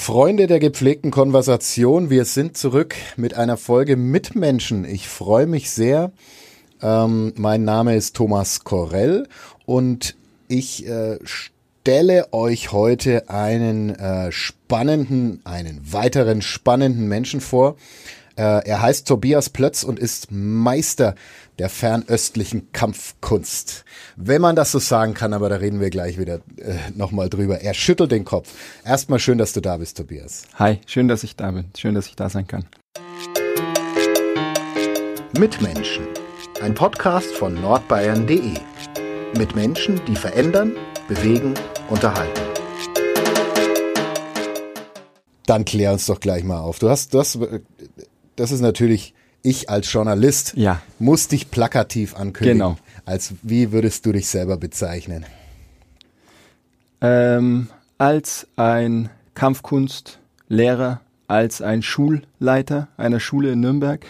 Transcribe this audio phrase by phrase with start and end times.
[0.00, 4.86] Freunde der gepflegten Konversation, wir sind zurück mit einer Folge Mitmenschen.
[4.86, 6.10] Ich freue mich sehr.
[6.80, 9.28] Ähm, mein Name ist Thomas Korell
[9.66, 10.16] und
[10.48, 17.76] ich äh, stelle euch heute einen äh, spannenden, einen weiteren spannenden Menschen vor.
[18.36, 21.14] Äh, er heißt Tobias Plötz und ist Meister
[21.58, 23.84] der fernöstlichen Kampfkunst.
[24.16, 27.60] Wenn man das so sagen kann, aber da reden wir gleich wieder äh, nochmal drüber.
[27.60, 28.52] Er schüttelt den Kopf.
[28.84, 30.44] Erstmal schön, dass du da bist, Tobias.
[30.54, 31.66] Hi, schön, dass ich da bin.
[31.76, 32.64] Schön, dass ich da sein kann.
[35.38, 36.06] Mitmenschen.
[36.62, 38.54] Ein Podcast von nordbayern.de.
[39.36, 40.74] Mit Menschen, die verändern,
[41.08, 41.54] bewegen,
[41.88, 42.40] unterhalten.
[45.46, 46.78] Dann klär uns doch gleich mal auf.
[46.78, 47.38] Du hast, das,
[48.40, 50.80] das ist natürlich ich als Journalist ja.
[50.98, 52.58] muss dich plakativ ankündigen.
[52.58, 52.76] Genau.
[53.04, 55.24] Als wie würdest du dich selber bezeichnen?
[57.00, 57.68] Ähm,
[57.98, 64.04] als ein Kampfkunstlehrer, als ein Schulleiter einer Schule in Nürnberg,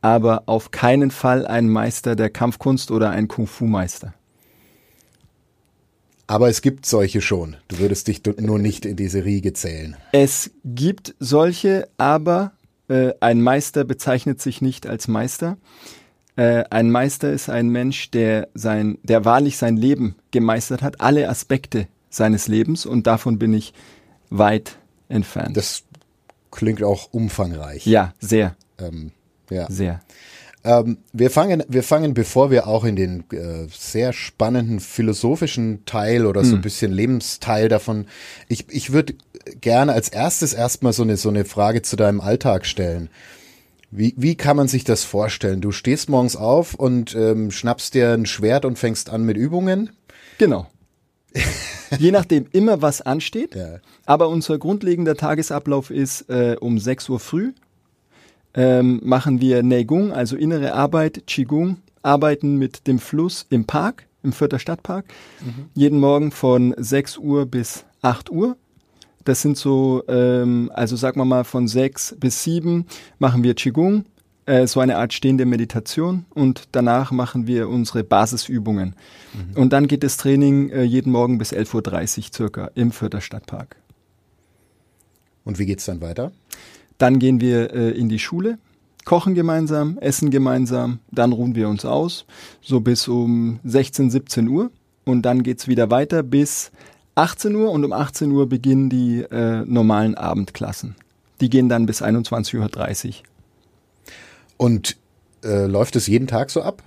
[0.00, 4.14] aber auf keinen Fall ein Meister der Kampfkunst oder ein Kung-Fu-Meister.
[6.26, 7.56] Aber es gibt solche schon.
[7.68, 9.96] Du würdest dich nur nicht in diese Riege zählen.
[10.12, 12.52] Es gibt solche, aber
[12.88, 15.56] äh, ein Meister bezeichnet sich nicht als Meister.
[16.36, 21.28] Äh, ein Meister ist ein Mensch, der sein, der wahrlich sein Leben gemeistert hat, alle
[21.28, 23.74] Aspekte seines Lebens und davon bin ich
[24.30, 24.78] weit
[25.08, 25.56] entfernt.
[25.56, 25.84] Das
[26.50, 27.86] klingt auch umfangreich.
[27.86, 28.56] Ja, sehr.
[28.78, 29.12] Ähm,
[29.50, 29.70] ja.
[29.70, 30.00] Sehr.
[30.64, 36.26] Ähm, wir fangen, wir fangen, bevor wir auch in den äh, sehr spannenden philosophischen Teil
[36.26, 36.62] oder so ein hm.
[36.62, 38.06] bisschen Lebensteil davon.
[38.48, 39.14] Ich, ich würde
[39.60, 43.08] gerne als erstes erstmal so eine, so eine Frage zu deinem Alltag stellen.
[43.90, 45.60] Wie, wie kann man sich das vorstellen?
[45.60, 49.90] Du stehst morgens auf und ähm, schnappst dir ein Schwert und fängst an mit Übungen?
[50.36, 50.66] Genau.
[51.98, 53.54] Je nachdem immer was ansteht.
[53.54, 53.78] Ja.
[54.04, 57.52] Aber unser grundlegender Tagesablauf ist äh, um 6 Uhr früh
[58.54, 64.32] ähm, machen wir Neigong, also innere Arbeit, Qigong, arbeiten mit dem Fluss im Park, im
[64.32, 65.06] Fürther Stadtpark,
[65.40, 65.66] mhm.
[65.74, 68.56] jeden Morgen von 6 Uhr bis 8 Uhr.
[69.24, 72.86] Das sind so, ähm, also sagen wir mal von 6 bis 7
[73.18, 74.04] machen wir Qigong,
[74.46, 78.94] äh, so eine Art stehende Meditation und danach machen wir unsere Basisübungen.
[79.34, 79.60] Mhm.
[79.60, 83.76] Und dann geht das Training äh, jeden Morgen bis 11.30 Uhr circa im Fürther Stadtpark.
[85.44, 86.32] Und wie geht's dann weiter?
[86.98, 88.58] Dann gehen wir äh, in die Schule,
[89.04, 92.26] kochen gemeinsam, essen gemeinsam, dann ruhen wir uns aus,
[92.60, 94.70] so bis um 16, 17 Uhr.
[95.04, 96.70] Und dann geht's wieder weiter bis
[97.14, 100.94] 18 Uhr und um 18 Uhr beginnen die äh, normalen Abendklassen.
[101.40, 103.14] Die gehen dann bis 21.30 Uhr.
[104.56, 104.96] Und
[105.44, 106.82] äh, läuft es jeden Tag so ab?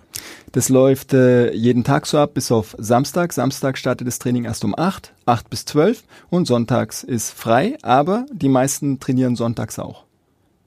[0.51, 3.31] Das läuft äh, jeden Tag so ab, bis auf Samstag.
[3.31, 8.25] Samstag startet das Training erst um 8, 8 bis 12 und sonntags ist frei, aber
[8.33, 10.03] die meisten trainieren sonntags auch.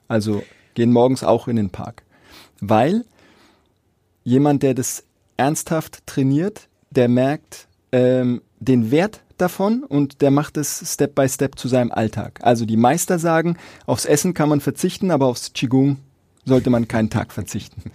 [0.09, 0.43] Also
[0.73, 2.03] gehen morgens auch in den Park.
[2.61, 3.05] Weil
[4.23, 5.05] jemand, der das
[5.37, 11.59] ernsthaft trainiert, der merkt ähm, den Wert davon und der macht es Step by Step
[11.59, 12.41] zu seinem Alltag.
[12.43, 15.99] Also die Meister sagen, aufs Essen kann man verzichten, aber aufs Qigong
[16.47, 17.91] sollte man keinen Tag verzichten.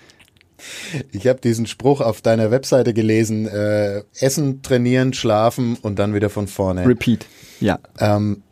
[1.11, 6.29] Ich habe diesen Spruch auf deiner Webseite gelesen: äh, Essen, trainieren, schlafen und dann wieder
[6.29, 6.85] von vorne.
[6.85, 7.25] Repeat.
[7.59, 7.79] Ja.
[7.99, 8.43] Ähm,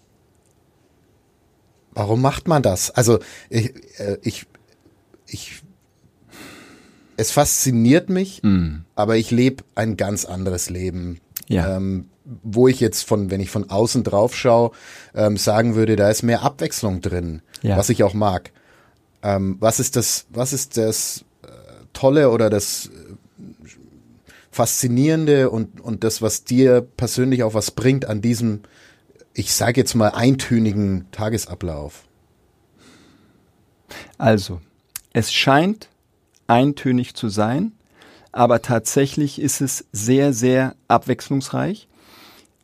[1.91, 2.91] warum macht man das?
[2.91, 3.19] Also
[3.50, 4.45] ich, äh, ich,
[5.28, 5.62] ich
[7.18, 8.84] es fasziniert mich, mm.
[8.95, 11.19] aber ich lebe ein ganz anderes Leben.
[11.47, 11.78] Ja.
[11.78, 12.09] Ähm,
[12.44, 14.72] wo ich jetzt von, wenn ich von außen drauf schaue,
[15.16, 17.78] ähm, sagen würde, da ist mehr Abwechslung drin, ja.
[17.78, 18.51] was ich auch mag.
[19.24, 21.24] Ähm, was ist das, was ist das
[21.97, 23.15] Tolle oder das äh,
[24.51, 28.61] Faszinierende und, und das, was dir persönlich auch was bringt an diesem,
[29.33, 32.03] ich sage jetzt mal, eintönigen Tagesablauf?
[34.19, 34.61] Also,
[35.13, 35.89] es scheint
[36.45, 37.71] eintönig zu sein,
[38.31, 41.87] aber tatsächlich ist es sehr, sehr abwechslungsreich,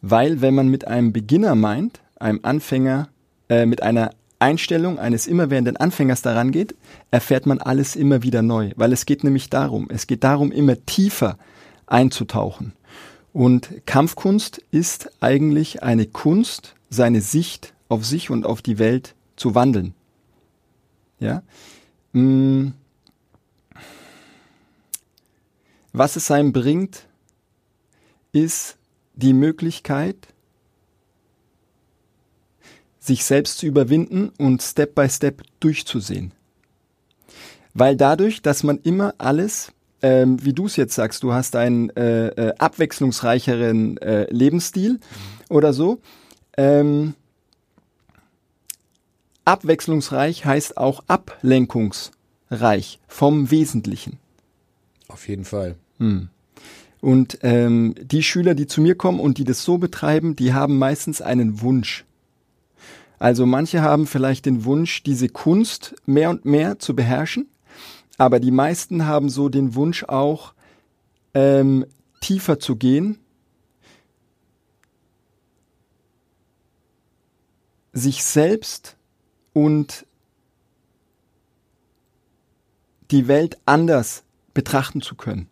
[0.02, 3.10] weil wenn man mit einem Beginner meint, einem Anfänger,
[3.50, 4.12] äh, mit einer
[4.44, 6.76] Einstellung eines immerwährenden Anfängers daran geht,
[7.12, 10.86] erfährt man alles immer wieder neu, weil es geht nämlich darum, es geht darum, immer
[10.86, 11.38] tiefer
[11.88, 12.74] einzutauchen.
[13.32, 19.56] Und Kampfkunst ist eigentlich eine Kunst, seine Sicht auf sich und auf die Welt zu
[19.56, 19.94] wandeln.
[21.20, 21.42] Ja?
[22.12, 22.74] Mm.
[25.94, 27.08] Was es einem bringt,
[28.34, 28.78] ist
[29.16, 30.33] die Möglichkeit,
[33.04, 36.32] sich selbst zu überwinden und Step by Step durchzusehen.
[37.74, 39.72] Weil dadurch, dass man immer alles,
[40.02, 45.00] ähm, wie du es jetzt sagst, du hast einen äh, äh, abwechslungsreicheren äh, Lebensstil
[45.50, 46.00] oder so,
[46.56, 47.16] ähm,
[49.44, 54.20] abwechslungsreich heißt auch ablenkungsreich vom Wesentlichen.
[55.10, 55.76] Auf jeden Fall.
[55.98, 56.30] Hm.
[57.02, 60.78] Und ähm, die Schüler, die zu mir kommen und die das so betreiben, die haben
[60.78, 62.06] meistens einen Wunsch.
[63.24, 67.48] Also manche haben vielleicht den Wunsch, diese Kunst mehr und mehr zu beherrschen,
[68.18, 70.54] aber die meisten haben so den Wunsch auch,
[71.34, 71.86] ähm,
[72.20, 73.18] tiefer zu gehen,
[77.94, 78.98] sich selbst
[79.54, 80.06] und
[83.10, 85.48] die Welt anders betrachten zu können.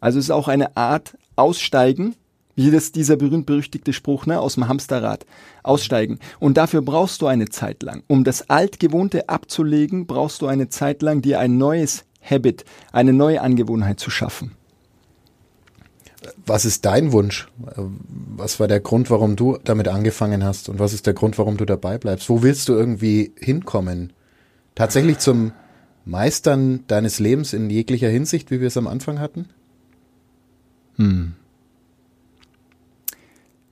[0.00, 2.16] Also es ist auch eine Art Aussteigen,
[2.56, 5.24] wie das dieser berühmt-berüchtigte Spruch ne, aus dem Hamsterrad.
[5.62, 6.18] Aussteigen.
[6.40, 8.02] Und dafür brauchst du eine Zeit lang.
[8.08, 13.40] Um das Altgewohnte abzulegen, brauchst du eine Zeit lang, dir ein neues Habit, eine neue
[13.40, 14.52] Angewohnheit zu schaffen.
[16.44, 17.46] Was ist dein Wunsch?
[17.58, 20.68] Was war der Grund, warum du damit angefangen hast?
[20.68, 22.28] Und was ist der Grund, warum du dabei bleibst?
[22.28, 24.12] Wo willst du irgendwie hinkommen?
[24.74, 25.52] Tatsächlich zum
[26.04, 29.48] Meistern deines Lebens in jeglicher Hinsicht, wie wir es am Anfang hatten?
[30.96, 31.34] Hm.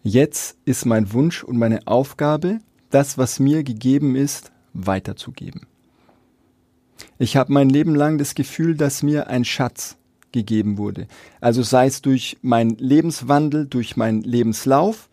[0.06, 2.58] Jetzt ist mein Wunsch und meine Aufgabe,
[2.90, 5.66] das, was mir gegeben ist, weiterzugeben.
[7.18, 9.96] Ich habe mein Leben lang das Gefühl, dass mir ein Schatz
[10.30, 11.08] gegeben wurde.
[11.40, 15.08] Also sei es durch meinen Lebenswandel, durch meinen Lebenslauf.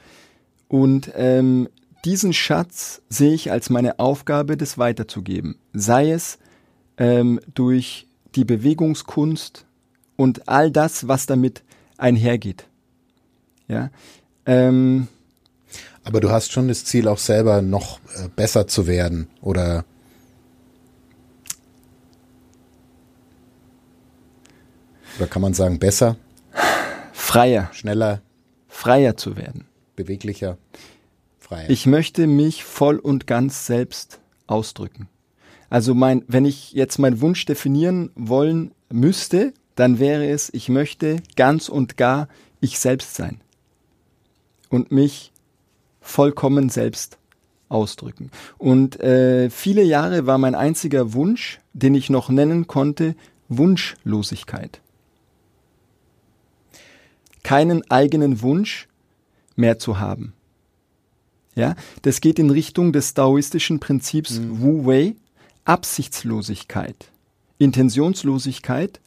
[0.68, 1.70] Und ähm,
[2.04, 5.56] diesen Schatz sehe ich als meine Aufgabe, das weiterzugeben.
[5.72, 6.38] Sei es
[6.98, 9.66] ähm, durch die Bewegungskunst
[10.18, 11.64] und all das, was damit
[11.98, 12.66] einhergeht.
[13.70, 13.90] Ja.
[14.46, 15.08] Ähm,
[16.04, 19.86] Aber du hast schon das Ziel, auch selber noch äh, besser zu werden oder
[25.18, 26.18] Oder kann man sagen, besser?
[27.14, 27.70] Freier.
[27.74, 28.22] Schneller.
[28.68, 29.66] Freier zu werden.
[29.96, 30.58] Beweglicher.
[31.38, 31.70] Freier.
[31.70, 35.10] Ich möchte mich voll und ganz selbst ausdrücken.
[35.70, 41.18] Also mein, wenn ich jetzt meinen Wunsch definieren wollen müsste, dann wäre es, ich möchte
[41.36, 42.28] ganz und gar
[42.60, 43.42] ich selbst sein.
[44.72, 45.32] Und mich
[46.02, 47.20] vollkommen selbst
[47.70, 48.32] ausdrücken.
[48.58, 53.16] Und äh, viele Jahre war mein einziger Wunsch, den ich noch nennen konnte,
[53.50, 54.82] Wunschlosigkeit
[57.44, 58.88] keinen eigenen Wunsch
[59.56, 60.34] mehr zu haben.
[61.56, 64.62] Ja, das geht in Richtung des daoistischen Prinzips mhm.
[64.62, 65.16] Wu Wei,
[65.66, 67.12] Absichtslosigkeit,
[67.58, 69.02] Intentionslosigkeit.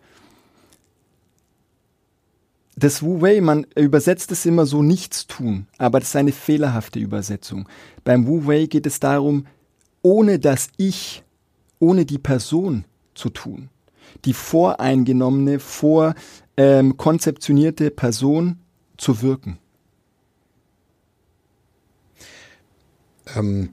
[2.76, 6.99] Das Wu Wei, man übersetzt es immer so nichts tun, aber das ist eine fehlerhafte
[6.99, 7.69] Übersetzung.
[8.03, 9.47] Beim Wu Wei geht es darum,
[10.03, 11.23] ohne das Ich,
[11.79, 12.85] ohne die Person
[13.15, 13.69] zu tun.
[14.25, 16.15] Die voreingenommene, vor
[16.56, 18.59] ähm, Person
[18.97, 19.59] zu wirken?
[23.35, 23.70] Ähm,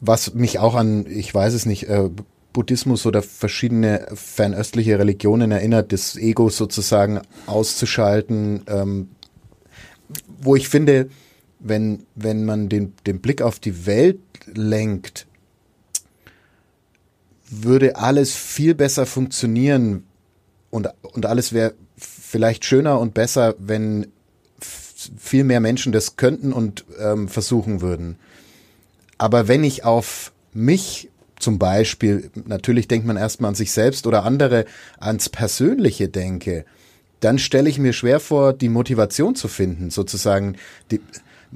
[0.00, 2.10] was mich auch an, ich weiß es nicht, äh,
[2.52, 9.08] Buddhismus oder verschiedene fernöstliche Religionen erinnert, das Ego sozusagen auszuschalten, ähm,
[10.40, 11.08] wo ich finde,
[11.58, 14.20] wenn, wenn man den, den Blick auf die Welt
[14.52, 15.26] lenkt,
[17.48, 20.04] würde alles viel besser funktionieren
[20.70, 24.08] und, und alles wäre vielleicht schöner und besser, wenn
[24.56, 28.16] viel mehr Menschen das könnten und ähm, versuchen würden.
[29.18, 31.10] Aber wenn ich auf mich
[31.42, 34.64] zum Beispiel, natürlich denkt man erstmal an sich selbst oder andere
[34.98, 36.64] ans Persönliche denke,
[37.20, 40.56] dann stelle ich mir schwer vor, die Motivation zu finden, sozusagen.
[40.90, 41.00] Die,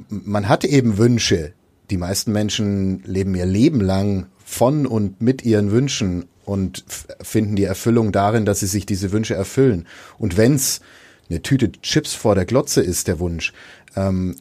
[0.09, 1.53] man hat eben Wünsche.
[1.91, 6.85] Die meisten Menschen leben ihr Leben lang von und mit ihren Wünschen und
[7.21, 9.87] finden die Erfüllung darin, dass sie sich diese Wünsche erfüllen.
[10.19, 10.81] Und wenn's
[11.29, 13.53] eine Tüte Chips vor der Glotze ist, der Wunsch.
[13.97, 14.37] Ähm,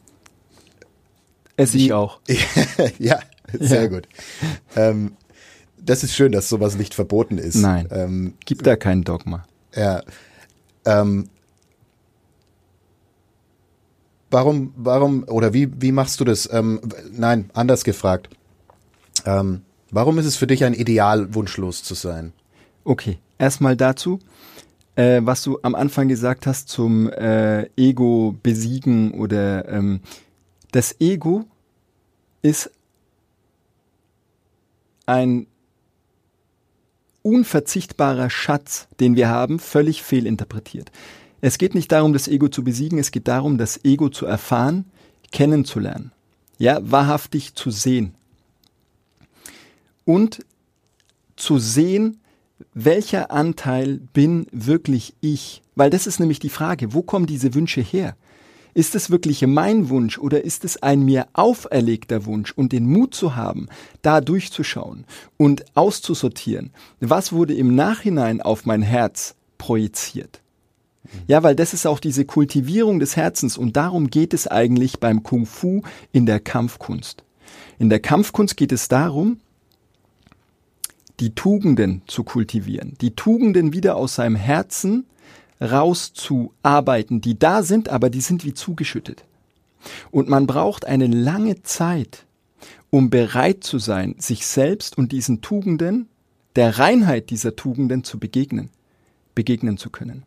[1.56, 2.20] Esse ich auch.
[2.98, 3.18] ja,
[3.52, 3.88] sehr ja.
[3.88, 4.08] gut.
[4.76, 5.16] Ähm,
[5.78, 7.56] das ist schön, dass sowas nicht verboten ist.
[7.56, 9.46] Nein, ähm, gibt da kein Dogma.
[9.74, 10.02] Ja.
[10.84, 11.28] Ähm,
[14.30, 16.48] warum, warum, oder wie, wie machst du das?
[16.52, 16.80] Ähm,
[17.12, 18.30] nein, anders gefragt.
[19.24, 22.32] Ähm, Warum ist es für dich ein Ideal, wunschlos zu sein?
[22.84, 24.18] Okay, erstmal dazu,
[24.96, 30.00] äh, was du am Anfang gesagt hast zum äh, Ego besiegen oder ähm,
[30.72, 31.44] das Ego
[32.42, 32.70] ist
[35.06, 35.46] ein
[37.26, 40.92] unverzichtbarer Schatz, den wir haben, völlig fehlinterpretiert.
[41.40, 44.84] Es geht nicht darum, das Ego zu besiegen, es geht darum, das Ego zu erfahren,
[45.32, 46.12] kennenzulernen,
[46.58, 48.14] ja, wahrhaftig zu sehen
[50.04, 50.46] und
[51.34, 52.20] zu sehen,
[52.72, 55.62] welcher Anteil bin wirklich ich?
[55.74, 58.16] Weil das ist nämlich die Frage, wo kommen diese Wünsche her?
[58.76, 63.14] Ist es wirklich mein Wunsch oder ist es ein mir auferlegter Wunsch und den Mut
[63.14, 63.68] zu haben,
[64.02, 65.06] da durchzuschauen
[65.38, 70.42] und auszusortieren, was wurde im Nachhinein auf mein Herz projiziert?
[71.26, 75.22] Ja, weil das ist auch diese Kultivierung des Herzens und darum geht es eigentlich beim
[75.22, 75.80] Kung Fu
[76.12, 77.24] in der Kampfkunst.
[77.78, 79.40] In der Kampfkunst geht es darum,
[81.18, 85.06] die Tugenden zu kultivieren, die Tugenden wieder aus seinem Herzen
[85.60, 89.24] rauszuarbeiten, die da sind, aber die sind wie zugeschüttet.
[90.10, 92.26] Und man braucht eine lange Zeit,
[92.90, 96.08] um bereit zu sein, sich selbst und diesen Tugenden,
[96.56, 98.70] der Reinheit dieser Tugenden zu begegnen,
[99.34, 100.24] begegnen zu können.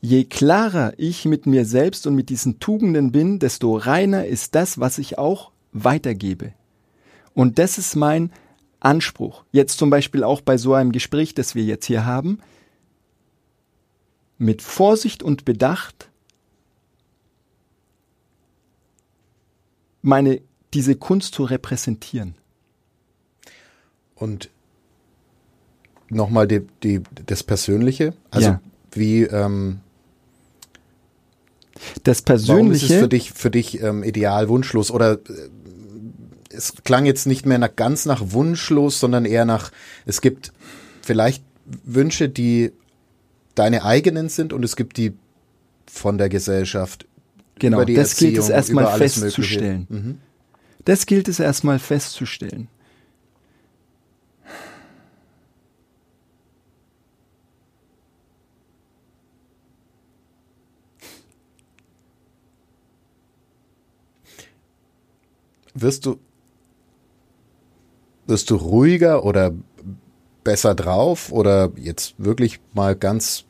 [0.00, 4.78] Je klarer ich mit mir selbst und mit diesen Tugenden bin, desto reiner ist das,
[4.78, 6.52] was ich auch weitergebe.
[7.32, 8.30] Und das ist mein
[8.84, 9.44] Anspruch.
[9.52, 12.38] Jetzt zum Beispiel auch bei so einem Gespräch, das wir jetzt hier haben,
[14.38, 16.10] mit Vorsicht und Bedacht
[20.02, 20.40] meine,
[20.74, 22.34] diese Kunst zu repräsentieren.
[24.14, 24.50] Und
[26.10, 28.60] nochmal die, die, das Persönliche, also ja.
[28.92, 29.80] wie, ähm,
[32.02, 32.52] das Persönliche.
[32.52, 34.90] Warum ist es für dich, für dich ähm, ideal, wunschlos?
[34.90, 35.18] Oder äh,
[36.56, 39.70] es klang jetzt nicht mehr nach, ganz nach wunschlos, sondern eher nach,
[40.06, 40.52] es gibt
[41.02, 41.42] vielleicht
[41.84, 42.72] Wünsche, die
[43.54, 45.12] deine eigenen sind und es gibt die
[45.86, 47.06] von der Gesellschaft.
[47.58, 49.86] Genau, über die das Erziehung, gilt es erstmal festzustellen.
[49.88, 50.18] Mhm.
[50.84, 52.68] Das gilt es erstmal festzustellen.
[65.74, 66.18] wirst du,
[68.26, 69.52] wirst du ruhiger oder
[70.42, 73.44] besser drauf oder jetzt wirklich mal ganz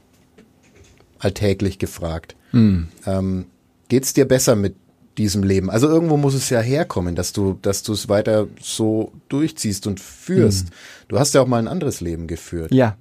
[1.18, 2.36] alltäglich gefragt?
[2.52, 2.88] Mhm.
[3.06, 3.46] Ähm,
[3.88, 4.76] geht's dir besser mit
[5.18, 5.70] diesem Leben?
[5.70, 10.00] Also irgendwo muss es ja herkommen, dass du, dass du es weiter so durchziehst und
[10.00, 10.66] führst.
[10.66, 10.70] Mhm.
[11.08, 12.72] Du hast ja auch mal ein anderes Leben geführt.
[12.72, 12.96] Ja,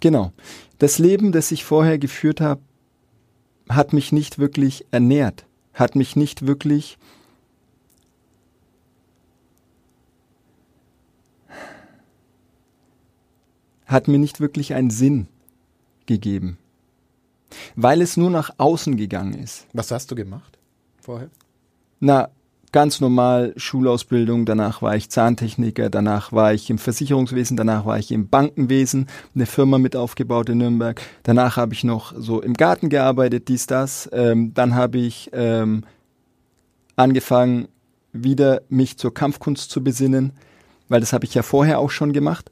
[0.00, 0.32] genau.
[0.78, 2.60] Das Leben, das ich vorher geführt habe,
[3.68, 6.98] hat mich nicht wirklich ernährt, hat mich nicht wirklich
[13.92, 15.26] hat mir nicht wirklich einen Sinn
[16.06, 16.58] gegeben,
[17.76, 19.66] weil es nur nach außen gegangen ist.
[19.72, 20.58] Was hast du gemacht
[21.00, 21.30] vorher?
[22.00, 22.30] Na,
[22.72, 28.10] ganz normal Schulausbildung, danach war ich Zahntechniker, danach war ich im Versicherungswesen, danach war ich
[28.10, 32.88] im Bankenwesen, eine Firma mit aufgebaut in Nürnberg, danach habe ich noch so im Garten
[32.88, 35.84] gearbeitet, dies, das, ähm, dann habe ich ähm,
[36.96, 37.68] angefangen,
[38.12, 40.32] wieder mich zur Kampfkunst zu besinnen,
[40.88, 42.50] weil das habe ich ja vorher auch schon gemacht.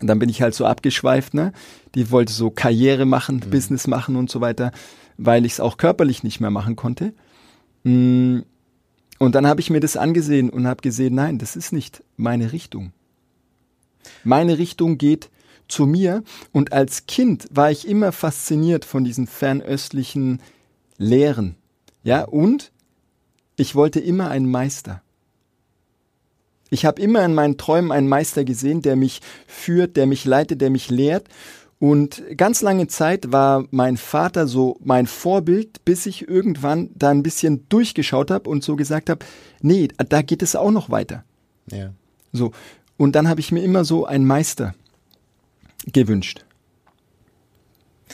[0.00, 1.52] Und dann bin ich halt so abgeschweift, ne?
[1.94, 3.50] Die wollte so Karriere machen, mhm.
[3.50, 4.72] Business machen und so weiter,
[5.16, 7.12] weil ich es auch körperlich nicht mehr machen konnte.
[7.84, 8.40] Mm.
[9.18, 12.52] Und dann habe ich mir das angesehen und habe gesehen, nein, das ist nicht meine
[12.52, 12.92] Richtung.
[14.24, 15.30] Meine Richtung geht
[15.68, 20.40] zu mir und als Kind war ich immer fasziniert von diesen fernöstlichen
[20.98, 21.54] Lehren.
[22.02, 22.72] Ja, und
[23.56, 25.02] ich wollte immer einen Meister.
[26.72, 30.62] Ich habe immer in meinen Träumen einen Meister gesehen, der mich führt, der mich leitet,
[30.62, 31.28] der mich lehrt.
[31.78, 37.22] Und ganz lange Zeit war mein Vater so mein Vorbild, bis ich irgendwann da ein
[37.22, 39.22] bisschen durchgeschaut habe und so gesagt habe,
[39.60, 41.24] nee, da geht es auch noch weiter.
[41.70, 41.92] Ja.
[42.32, 42.52] So.
[42.96, 44.74] Und dann habe ich mir immer so einen Meister
[45.92, 46.42] gewünscht.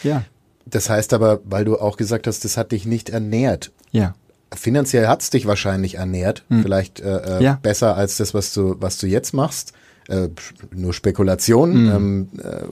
[0.03, 0.25] Ja.
[0.67, 3.71] Das heißt aber, weil du auch gesagt hast, das hat dich nicht ernährt.
[3.93, 4.17] Ja
[4.55, 6.63] finanziell hat's dich wahrscheinlich ernährt, hm.
[6.63, 7.59] vielleicht äh, äh, ja.
[7.63, 9.73] besser als das, was du, was du jetzt machst.
[10.09, 10.29] Äh,
[10.75, 11.73] nur Spekulation.
[11.73, 11.91] Hm.
[11.91, 12.67] Ähm, äh,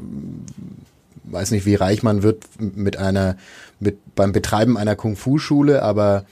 [1.25, 3.37] weiß nicht, wie reich man wird mit einer,
[3.81, 6.25] mit beim Betreiben einer Kung-Fu-Schule, aber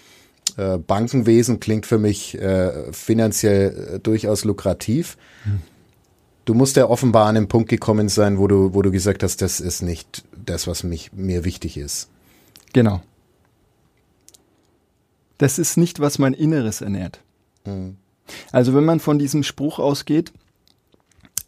[0.56, 5.16] äh, Bankenwesen klingt für mich äh, finanziell äh, durchaus lukrativ.
[5.44, 5.60] Hm.
[6.44, 9.40] Du musst ja offenbar an den Punkt gekommen sein, wo du, wo du gesagt hast,
[9.40, 12.08] das ist nicht das, was mich, mir wichtig ist.
[12.72, 13.02] Genau.
[15.44, 17.20] Das ist nicht, was mein Inneres ernährt.
[17.66, 17.98] Mhm.
[18.50, 20.32] Also wenn man von diesem Spruch ausgeht,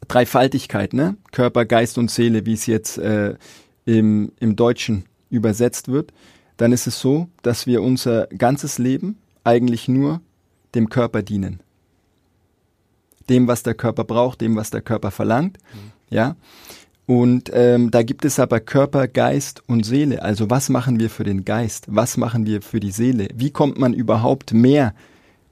[0.06, 1.16] Dreifaltigkeit, ne?
[1.32, 3.36] Körper, Geist und Seele, wie es jetzt äh,
[3.86, 6.12] im, im Deutschen übersetzt wird,
[6.58, 10.20] dann ist es so, dass wir unser ganzes Leben eigentlich nur
[10.74, 11.60] dem Körper dienen.
[13.30, 15.56] Dem, was der Körper braucht, dem, was der Körper verlangt.
[15.72, 15.92] Mhm.
[16.10, 16.36] Ja.
[17.06, 20.22] Und ähm, da gibt es aber Körper, Geist und Seele.
[20.22, 21.84] Also was machen wir für den Geist?
[21.88, 23.28] Was machen wir für die Seele?
[23.34, 24.92] Wie kommt man überhaupt mehr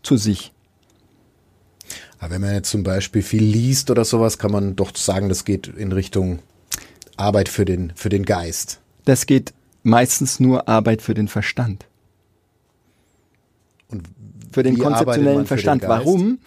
[0.02, 0.52] zu sich?
[2.18, 5.44] Aber wenn man jetzt zum Beispiel viel liest oder sowas, kann man doch sagen, das
[5.44, 6.40] geht in Richtung
[7.16, 8.80] Arbeit für den, für den Geist.
[9.04, 9.52] Das geht
[9.84, 11.86] meistens nur Arbeit für den Verstand.
[13.88, 14.08] Und
[14.50, 15.82] Für den konzeptionellen den Verstand.
[15.82, 15.90] Geist?
[15.90, 16.38] Warum?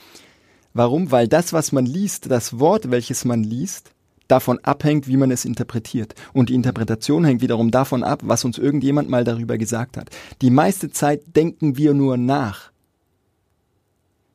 [0.74, 1.12] Warum?
[1.12, 3.92] Weil das, was man liest, das Wort, welches man liest,
[4.28, 6.16] davon abhängt, wie man es interpretiert.
[6.34, 10.10] Und die Interpretation hängt wiederum davon ab, was uns irgendjemand mal darüber gesagt hat.
[10.42, 12.72] Die meiste Zeit denken wir nur nach.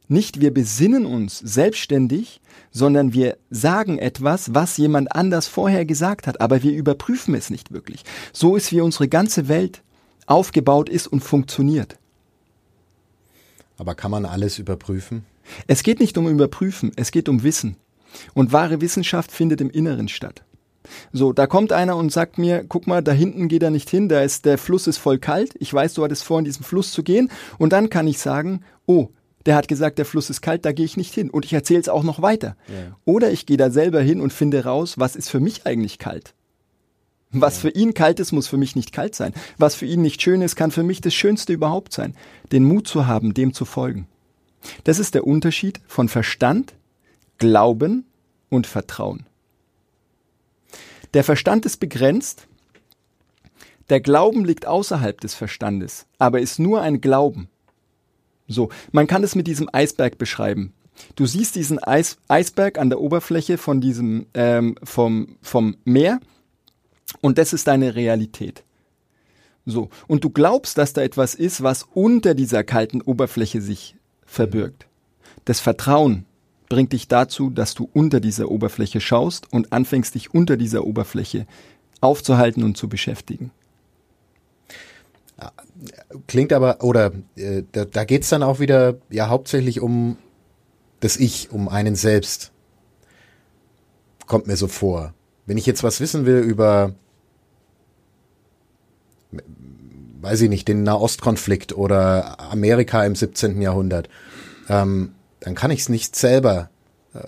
[0.09, 6.41] Nicht wir besinnen uns selbstständig, sondern wir sagen etwas, was jemand anders vorher gesagt hat,
[6.41, 8.05] aber wir überprüfen es nicht wirklich.
[8.33, 9.83] So ist wie unsere ganze Welt
[10.27, 11.97] aufgebaut ist und funktioniert.
[13.79, 15.25] Aber kann man alles überprüfen?
[15.67, 17.77] Es geht nicht um Überprüfen, es geht um Wissen.
[18.35, 20.43] Und wahre Wissenschaft findet im Inneren statt.
[21.13, 24.09] So, da kommt einer und sagt mir, guck mal, da hinten geht er nicht hin,
[24.09, 25.55] da ist, der Fluss ist voll kalt.
[25.59, 27.31] Ich weiß, du hattest vor, in diesen Fluss zu gehen.
[27.59, 29.09] Und dann kann ich sagen, oh,
[29.47, 31.31] der hat gesagt, der Fluss ist kalt, da gehe ich nicht hin.
[31.31, 32.57] Und ich erzähle es auch noch weiter.
[32.69, 32.97] Ja.
[33.05, 36.35] Oder ich gehe da selber hin und finde raus, was ist für mich eigentlich kalt.
[37.35, 39.33] Was für ihn kalt ist, muss für mich nicht kalt sein.
[39.57, 42.15] Was für ihn nicht schön ist, kann für mich das Schönste überhaupt sein.
[42.53, 44.07] Den Mut zu haben, dem zu folgen.
[44.85, 46.75] Das ist der Unterschied von Verstand,
[47.39, 48.07] Glauben
[48.51, 49.27] und Vertrauen.
[51.15, 52.47] Der Verstand ist begrenzt.
[53.91, 57.49] Der Glauben liegt außerhalb des Verstandes, aber ist nur ein Glauben.
[58.49, 60.73] So, man kann es mit diesem Eisberg beschreiben.
[61.17, 66.21] Du siehst diesen Eis, Eisberg an der Oberfläche von diesem ähm, vom vom Meer
[67.21, 68.63] und das ist deine Realität.
[69.65, 73.97] So und du glaubst, dass da etwas ist, was unter dieser kalten Oberfläche sich
[74.27, 74.87] verbirgt.
[75.45, 76.27] Das Vertrauen
[76.73, 81.47] bringt dich dazu, dass du unter dieser Oberfläche schaust und anfängst, dich unter dieser Oberfläche
[82.01, 83.51] aufzuhalten und zu beschäftigen.
[86.27, 90.17] Klingt aber, oder äh, da, da geht's dann auch wieder ja hauptsächlich um
[91.01, 92.53] das Ich, um einen selbst.
[94.27, 95.13] Kommt mir so vor.
[95.45, 96.95] Wenn ich jetzt was wissen will über,
[100.23, 103.61] weiß ich nicht, den Nahostkonflikt oder Amerika im 17.
[103.61, 104.09] Jahrhundert,
[104.71, 105.13] ähm,
[105.43, 106.71] dann kann ich es nicht selber
[107.15, 107.19] äh,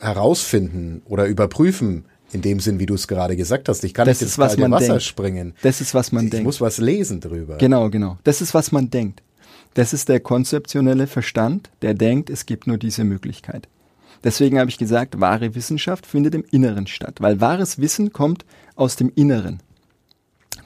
[0.00, 3.84] herausfinden oder überprüfen, in dem Sinn, wie du es gerade gesagt hast.
[3.84, 5.02] Ich kann Das nicht ist, ins was man Wasser denkt.
[5.04, 5.54] springen.
[5.62, 6.44] Das ist, was man ich denkt.
[6.44, 7.56] muss was lesen drüber.
[7.58, 8.18] Genau, genau.
[8.24, 9.22] Das ist, was man denkt.
[9.74, 13.68] Das ist der konzeptionelle Verstand, der denkt, es gibt nur diese Möglichkeit.
[14.24, 18.96] Deswegen habe ich gesagt, wahre Wissenschaft findet im Inneren statt, weil wahres Wissen kommt aus
[18.96, 19.60] dem Inneren.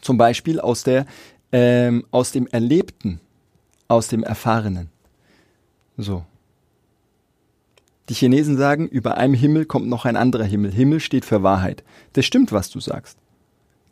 [0.00, 1.04] Zum Beispiel aus der,
[1.52, 3.20] ähm, aus dem Erlebten,
[3.86, 4.88] aus dem Erfahrenen.
[5.98, 6.24] So.
[8.10, 10.72] Die Chinesen sagen, über einem Himmel kommt noch ein anderer Himmel.
[10.72, 11.84] Himmel steht für Wahrheit.
[12.14, 13.16] Das stimmt, was du sagst.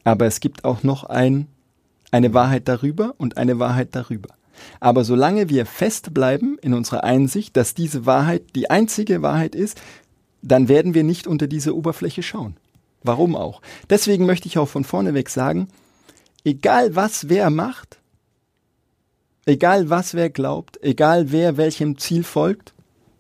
[0.03, 1.47] Aber es gibt auch noch ein,
[2.11, 4.31] eine Wahrheit darüber und eine Wahrheit darüber.
[4.81, 9.81] Aber solange wir festbleiben in unserer Einsicht, dass diese Wahrheit die einzige Wahrheit ist,
[10.43, 12.57] dann werden wir nicht unter diese Oberfläche schauen.
[13.05, 13.63] Warum auch?
[13.89, 15.69] Deswegen möchte ich auch von vorne weg sagen,
[16.43, 18.01] egal was wer macht,
[19.47, 22.75] egal was wer glaubt, egal wer welchem Ziel folgt,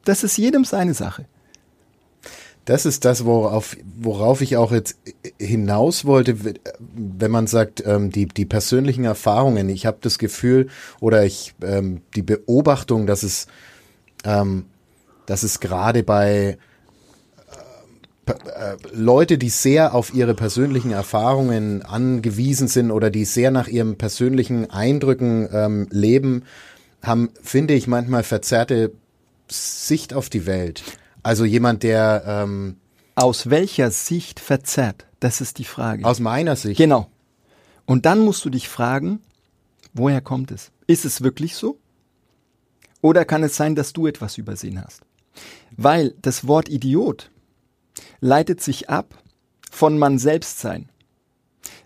[0.04, 1.26] das ist jedem seine Sache.
[2.68, 4.98] Das ist das, worauf, worauf ich auch jetzt
[5.40, 6.37] hinaus wollte,
[6.94, 9.70] wenn man sagt, ähm, die, die persönlichen Erfahrungen.
[9.70, 10.68] Ich habe das Gefühl
[11.00, 13.46] oder ich ähm, die Beobachtung, dass es,
[14.22, 14.66] ähm,
[15.24, 16.58] dass es gerade bei
[18.26, 23.68] äh, äh, Leute, die sehr auf ihre persönlichen Erfahrungen angewiesen sind oder die sehr nach
[23.68, 26.42] ihren persönlichen Eindrücken ähm, leben,
[27.02, 28.92] haben, finde ich, manchmal verzerrte
[29.50, 30.82] Sicht auf die Welt.
[31.22, 32.76] Also jemand, der ähm,
[33.14, 35.06] Aus welcher Sicht verzerrt?
[35.20, 36.04] Das ist die Frage.
[36.04, 37.08] aus meiner Sicht, Genau.
[37.87, 39.20] Und dann musst du dich fragen,
[39.94, 40.70] woher kommt es?
[40.87, 41.78] Ist es wirklich so?
[43.00, 45.00] Oder kann es sein, dass du etwas übersehen hast?
[45.76, 47.30] Weil das Wort Idiot
[48.20, 49.14] leitet sich ab
[49.70, 50.88] von man selbst sein.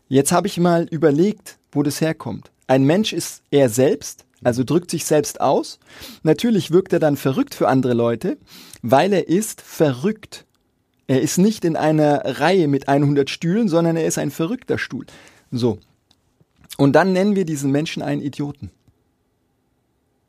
[0.08, 2.50] Jetzt habe ich mal überlegt, wo das herkommt.
[2.66, 5.78] Ein Mensch ist er selbst, also drückt sich selbst aus.
[6.22, 8.38] Natürlich wirkt er dann verrückt für andere Leute,
[8.82, 10.46] weil er ist verrückt.
[11.06, 15.06] Er ist nicht in einer Reihe mit 100 Stühlen, sondern er ist ein verrückter Stuhl.
[15.50, 15.78] So.
[16.78, 18.70] Und dann nennen wir diesen Menschen einen Idioten.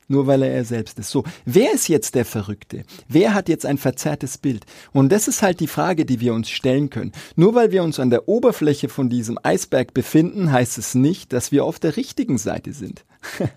[0.07, 1.09] Nur weil er er selbst ist.
[1.09, 2.83] So, wer ist jetzt der Verrückte?
[3.07, 4.65] Wer hat jetzt ein verzerrtes Bild?
[4.91, 7.11] Und das ist halt die Frage, die wir uns stellen können.
[7.35, 11.51] Nur weil wir uns an der Oberfläche von diesem Eisberg befinden, heißt es nicht, dass
[11.51, 13.05] wir auf der richtigen Seite sind.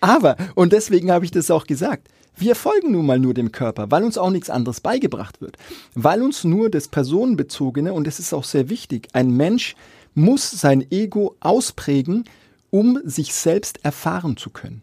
[0.00, 3.90] Aber, und deswegen habe ich das auch gesagt, wir folgen nun mal nur dem Körper,
[3.90, 5.56] weil uns auch nichts anderes beigebracht wird.
[5.94, 9.74] Weil uns nur das Personenbezogene, und es ist auch sehr wichtig, ein Mensch
[10.14, 12.24] muss sein Ego ausprägen,
[12.70, 14.82] um sich selbst erfahren zu können.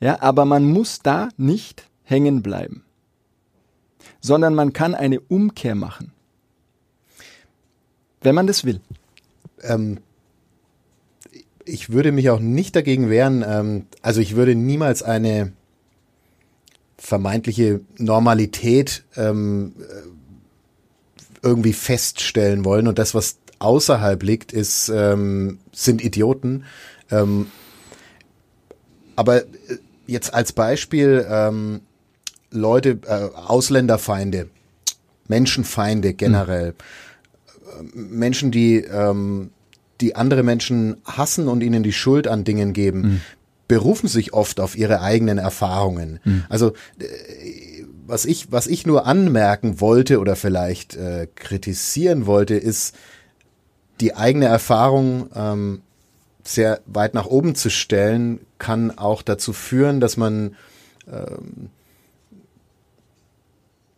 [0.00, 2.84] Ja, aber man muss da nicht hängen bleiben,
[4.20, 6.12] sondern man kann eine Umkehr machen.
[8.20, 8.80] wenn man das will.
[9.62, 9.98] Ähm,
[11.64, 15.52] ich würde mich auch nicht dagegen wehren, ähm, also ich würde niemals eine
[16.96, 19.72] vermeintliche Normalität ähm,
[21.42, 26.64] irgendwie feststellen wollen und das, was außerhalb liegt, ist, ähm, sind Idioten.
[27.10, 27.46] Ähm,
[29.16, 29.46] aber äh,
[30.08, 31.82] jetzt als Beispiel ähm,
[32.50, 34.48] Leute, äh, Ausländerfeinde,
[35.28, 36.74] Menschenfeinde generell,
[37.92, 38.18] mhm.
[38.18, 39.50] Menschen, die ähm,
[40.00, 43.20] die andere Menschen hassen und ihnen die Schuld an Dingen geben, mhm.
[43.66, 46.20] berufen sich oft auf ihre eigenen Erfahrungen.
[46.24, 46.44] Mhm.
[46.48, 52.94] Also äh, was ich, was ich nur anmerken wollte oder vielleicht äh, kritisieren wollte, ist
[54.00, 55.82] die eigene Erfahrung ähm,
[56.48, 60.56] sehr weit nach oben zu stellen, kann auch dazu führen, dass man
[61.10, 61.70] ähm,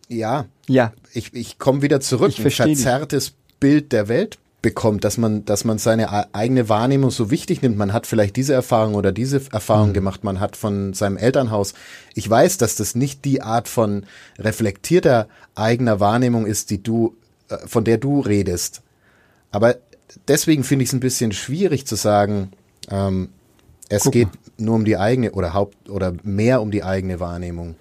[0.08, 5.16] ja, ja, ich, ich komme wieder zurück, ich ein verzerrtes Bild der Welt bekommt, dass
[5.16, 7.78] man, dass man seine eigene Wahrnehmung so wichtig nimmt.
[7.78, 9.94] Man hat vielleicht diese Erfahrung oder diese Erfahrung mhm.
[9.94, 11.74] gemacht, man hat von seinem Elternhaus.
[12.14, 14.04] Ich weiß, dass das nicht die Art von
[14.38, 17.16] reflektierter eigener Wahrnehmung ist, die du,
[17.48, 18.82] äh, von der du redest.
[19.52, 19.76] Aber
[20.30, 22.52] deswegen finde ich es ein bisschen schwierig zu sagen,
[22.88, 23.30] ähm,
[23.88, 24.38] es Guck geht mal.
[24.58, 27.74] nur um die eigene oder Haupt oder mehr um die eigene Wahrnehmung.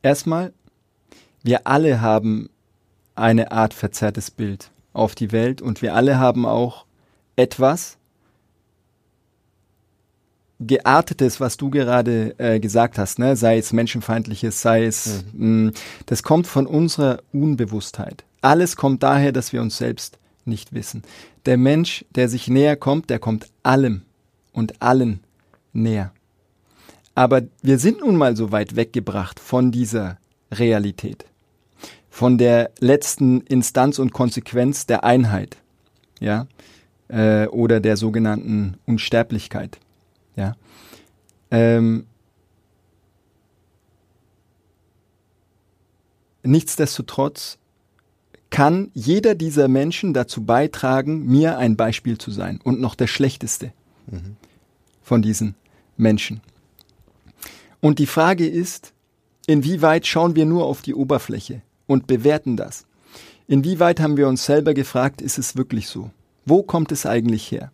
[0.00, 0.52] Erstmal,
[1.42, 2.48] wir alle haben
[3.16, 6.86] eine Art verzerrtes Bild auf die Welt und wir alle haben auch
[7.34, 7.97] etwas
[10.60, 13.36] Geartetes, was du gerade äh, gesagt hast, ne?
[13.36, 15.66] sei es menschenfeindliches, sei es, mhm.
[15.66, 15.72] mh,
[16.06, 18.24] das kommt von unserer Unbewusstheit.
[18.40, 21.02] Alles kommt daher, dass wir uns selbst nicht wissen.
[21.46, 24.02] Der Mensch, der sich näher kommt, der kommt allem
[24.52, 25.20] und allen
[25.72, 26.12] näher.
[27.14, 30.18] Aber wir sind nun mal so weit weggebracht von dieser
[30.52, 31.24] Realität,
[32.10, 35.56] von der letzten Instanz und Konsequenz der Einheit,
[36.20, 36.46] ja,
[37.08, 39.78] äh, oder der sogenannten Unsterblichkeit.
[41.50, 42.06] Ähm,
[46.42, 47.58] nichtsdestotrotz
[48.50, 53.72] kann jeder dieser Menschen dazu beitragen, mir ein Beispiel zu sein und noch der schlechteste
[54.06, 54.36] mhm.
[55.02, 55.54] von diesen
[55.96, 56.40] Menschen.
[57.80, 58.92] Und die Frage ist,
[59.46, 62.86] inwieweit schauen wir nur auf die Oberfläche und bewerten das?
[63.46, 66.10] Inwieweit haben wir uns selber gefragt, ist es wirklich so?
[66.44, 67.70] Wo kommt es eigentlich her?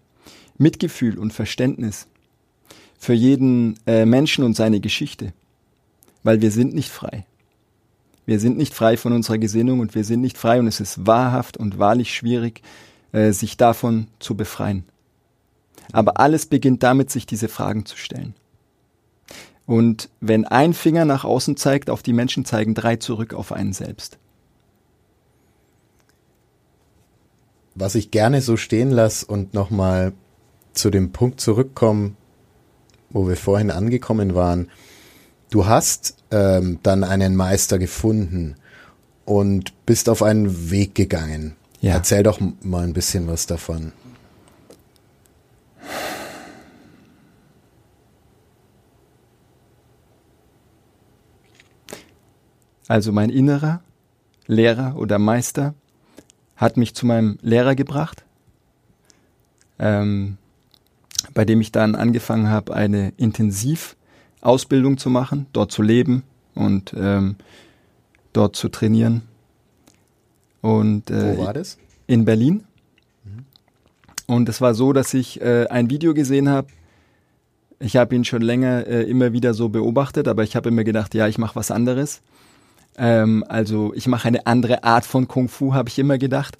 [0.59, 2.07] Mitgefühl und Verständnis
[3.05, 5.33] für jeden äh, Menschen und seine Geschichte.
[6.23, 7.27] Weil wir sind nicht frei.
[8.25, 11.07] Wir sind nicht frei von unserer Gesinnung und wir sind nicht frei und es ist
[11.07, 12.63] wahrhaft und wahrlich schwierig,
[13.13, 14.85] äh, sich davon zu befreien.
[15.93, 18.35] Aber alles beginnt damit, sich diese Fragen zu stellen.
[19.67, 23.75] Und wenn ein Finger nach außen zeigt, auf die Menschen zeigen drei zurück auf einen
[23.75, 24.19] selbst.
[27.75, 30.13] Was ich gerne so stehen lasse und nochmal
[30.73, 32.17] zu dem Punkt zurückkommen,
[33.15, 34.69] wo wir vorhin angekommen waren.
[35.51, 38.57] Du hast ähm, dann einen Meister gefunden
[39.25, 41.57] und bist auf einen Weg gegangen.
[41.81, 41.95] Ja.
[41.95, 43.93] Erzähl doch mal ein bisschen was davon.
[52.87, 53.81] Also mein innerer
[54.47, 55.75] Lehrer oder Meister
[56.57, 58.25] hat mich zu meinem Lehrer gebracht,
[59.79, 60.37] ähm,
[61.35, 66.23] bei dem ich dann angefangen habe, eine Intensivausbildung zu machen, dort zu leben
[66.55, 67.37] und ähm,
[68.33, 69.23] dort zu trainieren.
[70.61, 71.79] Und, äh, Wo war das?
[72.07, 72.65] In Berlin.
[73.25, 73.45] Mhm.
[74.27, 76.69] Und es war so, dass ich äh, ein Video gesehen habe.
[77.81, 81.15] Ich habe ihn schon länger äh, immer wieder so beobachtet, aber ich habe immer gedacht,
[81.15, 82.23] ja, ich mache was anderes.
[82.97, 86.57] Ähm, also ich mache eine andere Art von Kung Fu, habe ich immer gedacht.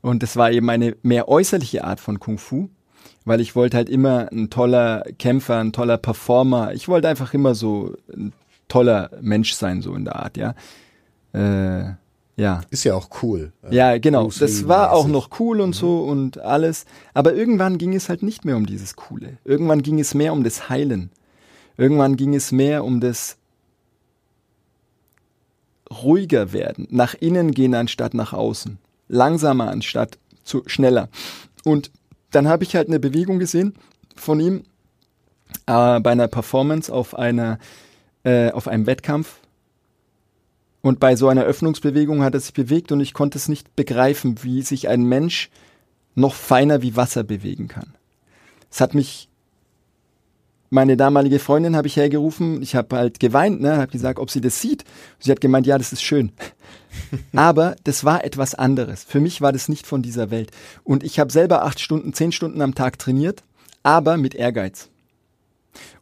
[0.00, 2.68] Und es war eben eine mehr äußerliche Art von Kung Fu,
[3.26, 6.72] weil ich wollte halt immer ein toller Kämpfer, ein toller Performer.
[6.72, 8.32] Ich wollte einfach immer so ein
[8.68, 10.54] toller Mensch sein, so in der Art, ja.
[11.34, 11.94] Äh,
[12.36, 12.60] ja.
[12.70, 13.52] Ist ja auch cool.
[13.70, 14.30] Ja, genau.
[14.30, 15.74] Das war auch noch cool und mhm.
[15.74, 16.84] so und alles.
[17.14, 19.38] Aber irgendwann ging es halt nicht mehr um dieses Coole.
[19.44, 21.10] Irgendwann ging es mehr um das Heilen.
[21.76, 23.38] Irgendwann ging es mehr um das
[25.90, 31.08] ruhiger werden, nach innen gehen anstatt nach außen, langsamer anstatt zu schneller.
[31.64, 31.90] Und
[32.36, 33.72] dann habe ich halt eine Bewegung gesehen
[34.14, 34.64] von ihm
[35.66, 37.58] äh, bei einer Performance auf einer
[38.24, 39.40] äh, auf einem Wettkampf.
[40.82, 44.44] Und bei so einer Öffnungsbewegung hat er sich bewegt und ich konnte es nicht begreifen,
[44.44, 45.48] wie sich ein Mensch
[46.14, 47.94] noch feiner wie Wasser bewegen kann.
[48.70, 49.30] Es hat mich
[50.70, 54.40] meine damalige Freundin habe ich hergerufen, ich habe halt geweint, ne, habe gesagt, ob sie
[54.40, 54.84] das sieht.
[55.18, 56.32] Sie hat gemeint, ja, das ist schön.
[57.34, 59.04] Aber das war etwas anderes.
[59.04, 60.50] Für mich war das nicht von dieser Welt.
[60.82, 63.42] Und ich habe selber acht Stunden, zehn Stunden am Tag trainiert,
[63.82, 64.88] aber mit Ehrgeiz.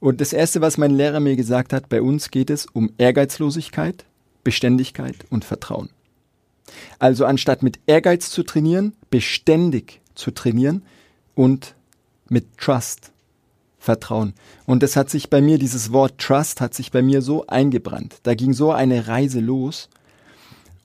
[0.01, 4.05] Und das Erste, was mein Lehrer mir gesagt hat, bei uns geht es um Ehrgeizlosigkeit,
[4.45, 5.91] Beständigkeit und Vertrauen.
[6.99, 10.83] Also anstatt mit Ehrgeiz zu trainieren, beständig zu trainieren
[11.35, 11.75] und
[12.29, 13.13] mit Trust,
[13.85, 14.33] Vertrauen.
[14.67, 18.17] Und das hat sich bei mir, dieses Wort Trust hat sich bei mir so eingebrannt.
[18.23, 19.89] Da ging so eine Reise los.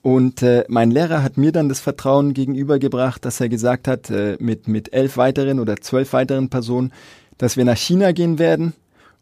[0.02, 4.36] Und äh, mein Lehrer hat mir dann das Vertrauen gegenübergebracht, dass er gesagt hat, äh,
[4.38, 6.92] mit, mit elf weiteren oder zwölf weiteren Personen,
[7.38, 8.74] dass wir nach China gehen werden,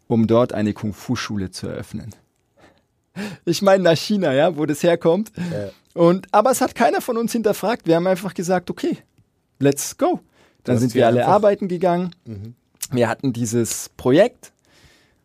[0.08, 2.14] um dort eine Kung-Fu-Schule zu eröffnen.
[3.44, 5.32] Ich meine nach China, ja, wo das herkommt.
[5.36, 5.70] Ja.
[6.00, 7.86] Und, aber es hat keiner von uns hinterfragt.
[7.86, 8.98] Wir haben einfach gesagt, okay,
[9.58, 10.20] let's go.
[10.64, 12.10] Dann sind wir alle arbeiten gegangen.
[12.24, 12.54] Mhm.
[12.90, 14.53] Wir hatten dieses Projekt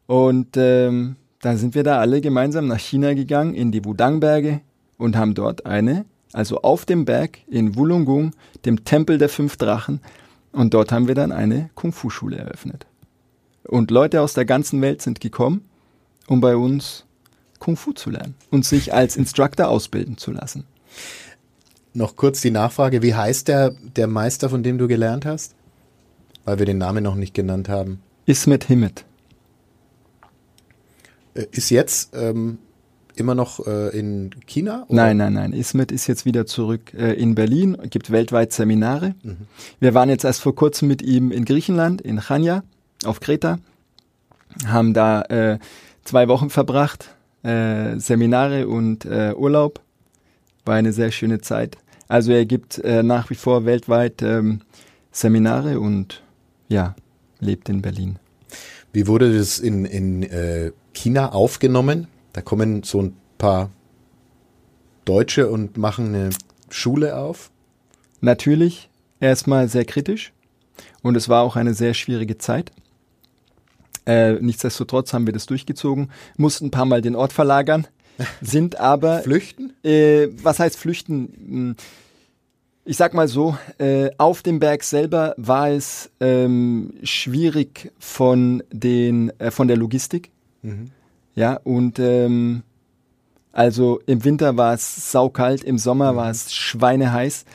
[0.06, 4.62] und ähm, dann sind wir da alle gemeinsam nach China gegangen, in die Wudang-Berge
[4.98, 8.32] und haben dort eine, also auf dem Berg in Wulungung,
[8.66, 10.02] dem Tempel der fünf Drachen,
[10.52, 12.86] und dort haben wir dann eine Kung-Fu-Schule eröffnet.
[13.64, 15.68] Und Leute aus der ganzen Welt sind gekommen,
[16.28, 17.06] um bei uns
[17.60, 20.66] Kung Fu zu lernen und sich als Instructor ausbilden zu lassen.
[21.94, 25.56] Noch kurz die Nachfrage, wie heißt der, der Meister, von dem du gelernt hast?
[26.46, 28.02] Weil wir den Namen noch nicht genannt haben.
[28.26, 29.06] Ismet Himmet.
[31.34, 32.58] Äh, ist jetzt ähm,
[33.16, 34.86] immer noch äh, in China?
[34.88, 34.96] Oder?
[34.96, 35.54] Nein, nein, nein.
[35.54, 39.16] Ismet ist jetzt wieder zurück äh, in Berlin, gibt weltweit Seminare.
[39.24, 39.48] Mhm.
[39.80, 42.64] Wir waren jetzt erst vor kurzem mit ihm in Griechenland, in Chania,
[43.06, 43.60] auf Kreta,
[44.66, 45.60] haben da äh,
[46.04, 49.82] zwei Wochen verbracht, äh, Seminare und äh, Urlaub.
[50.66, 51.78] War eine sehr schöne Zeit.
[52.08, 54.62] Also er gibt nach wie vor weltweit ähm,
[55.12, 56.23] Seminare und
[56.68, 56.96] ja,
[57.40, 58.20] lebt in Berlin.
[58.92, 62.08] Wie wurde das in, in äh, China aufgenommen?
[62.34, 63.70] Da kommen so ein paar
[65.06, 66.30] Deutsche und machen eine
[66.70, 67.52] Schule auf.
[68.22, 70.32] Natürlich erstmal sehr kritisch
[71.02, 72.72] und es war auch eine sehr schwierige Zeit.
[74.06, 77.88] Äh, nichtsdestotrotz haben wir das durchgezogen, mussten ein paar Mal den Ort verlagern,
[78.42, 79.74] sind aber flüchten.
[79.84, 81.76] Äh, was heißt flüchten?
[82.86, 89.32] Ich sag mal so, äh, auf dem Berg selber war es ähm, schwierig von den
[89.40, 90.32] äh, von der Logistik.
[90.64, 90.88] Mhm.
[91.34, 92.64] Ja, und ähm,
[93.54, 96.18] also im Winter war es saukalt, im Sommer mhm.
[96.18, 97.46] war es schweineheiß.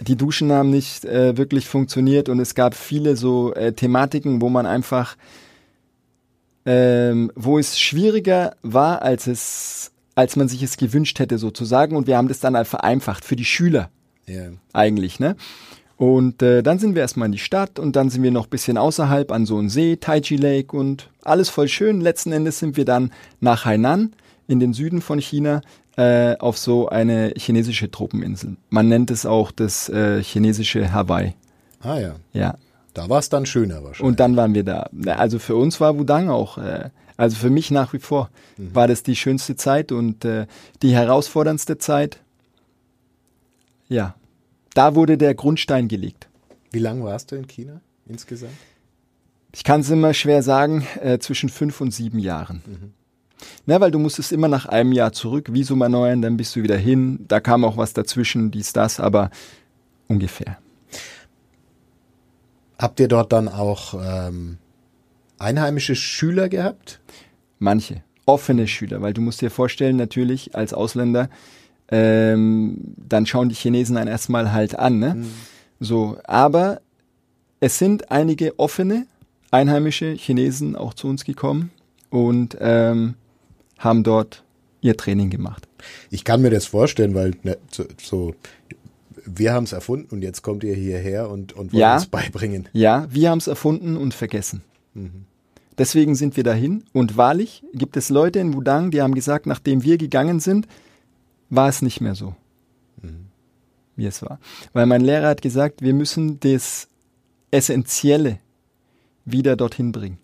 [0.00, 4.48] Die Duschen haben nicht äh, wirklich funktioniert und es gab viele so äh, Thematiken, wo
[4.48, 5.16] man einfach,
[6.64, 11.94] ähm, wo es schwieriger war, als es, als man sich es gewünscht hätte sozusagen.
[11.94, 13.90] Und wir haben das dann halt vereinfacht für die Schüler
[14.28, 14.52] yeah.
[14.72, 15.36] eigentlich, ne?
[15.96, 18.50] Und äh, dann sind wir erstmal in die Stadt und dann sind wir noch ein
[18.50, 22.00] bisschen außerhalb an so einem See, Taiji Lake und alles voll schön.
[22.00, 24.12] Letzten Endes sind wir dann nach Hainan
[24.46, 25.60] in den Süden von China
[25.96, 28.56] äh, auf so eine chinesische Tropeninsel.
[28.70, 31.34] Man nennt es auch das äh, chinesische Hawaii.
[31.80, 32.14] Ah ja.
[32.32, 32.54] Ja.
[32.94, 34.00] Da war es dann schöner wahrscheinlich.
[34.02, 34.88] Und dann waren wir da.
[35.06, 38.74] Also für uns war Wudang auch, äh, also für mich nach wie vor mhm.
[38.74, 40.46] war das die schönste Zeit und äh,
[40.82, 42.20] die herausforderndste Zeit.
[43.88, 44.14] Ja,
[44.78, 46.28] da wurde der Grundstein gelegt.
[46.70, 48.52] Wie lange warst du in China insgesamt?
[49.52, 52.62] Ich kann es immer schwer sagen, äh, zwischen fünf und sieben Jahren.
[52.64, 52.92] Mhm.
[53.66, 56.76] Na, weil du musstest immer nach einem Jahr zurück, Visum erneuern, dann bist du wieder
[56.76, 57.24] hin.
[57.26, 59.30] Da kam auch was dazwischen, dies, das, aber
[60.06, 60.58] ungefähr.
[62.78, 64.58] Habt ihr dort dann auch ähm,
[65.38, 67.00] einheimische Schüler gehabt?
[67.58, 71.28] Manche, offene Schüler, weil du musst dir vorstellen, natürlich als Ausländer,
[71.90, 74.98] ähm, dann schauen die Chinesen einen erstmal halt an.
[74.98, 75.14] Ne?
[75.14, 75.26] Mhm.
[75.80, 76.80] So, aber
[77.60, 79.06] es sind einige offene
[79.50, 81.70] einheimische Chinesen auch zu uns gekommen
[82.10, 83.14] und ähm,
[83.78, 84.44] haben dort
[84.80, 85.66] ihr Training gemacht.
[86.10, 88.34] Ich kann mir das vorstellen, weil ne, so, so
[89.24, 92.68] wir haben es erfunden und jetzt kommt ihr hierher und, und wollt ja, uns beibringen.
[92.72, 94.62] Ja, wir haben es erfunden und vergessen.
[94.94, 95.24] Mhm.
[95.76, 96.84] Deswegen sind wir dahin.
[96.92, 100.66] Und wahrlich gibt es Leute in Wudang, die haben gesagt, nachdem wir gegangen sind,
[101.50, 102.34] war es nicht mehr so,
[103.02, 103.26] mhm.
[103.96, 104.38] wie es war.
[104.72, 106.88] Weil mein Lehrer hat gesagt, wir müssen das
[107.50, 108.38] Essentielle
[109.24, 110.18] wieder dorthin bringen.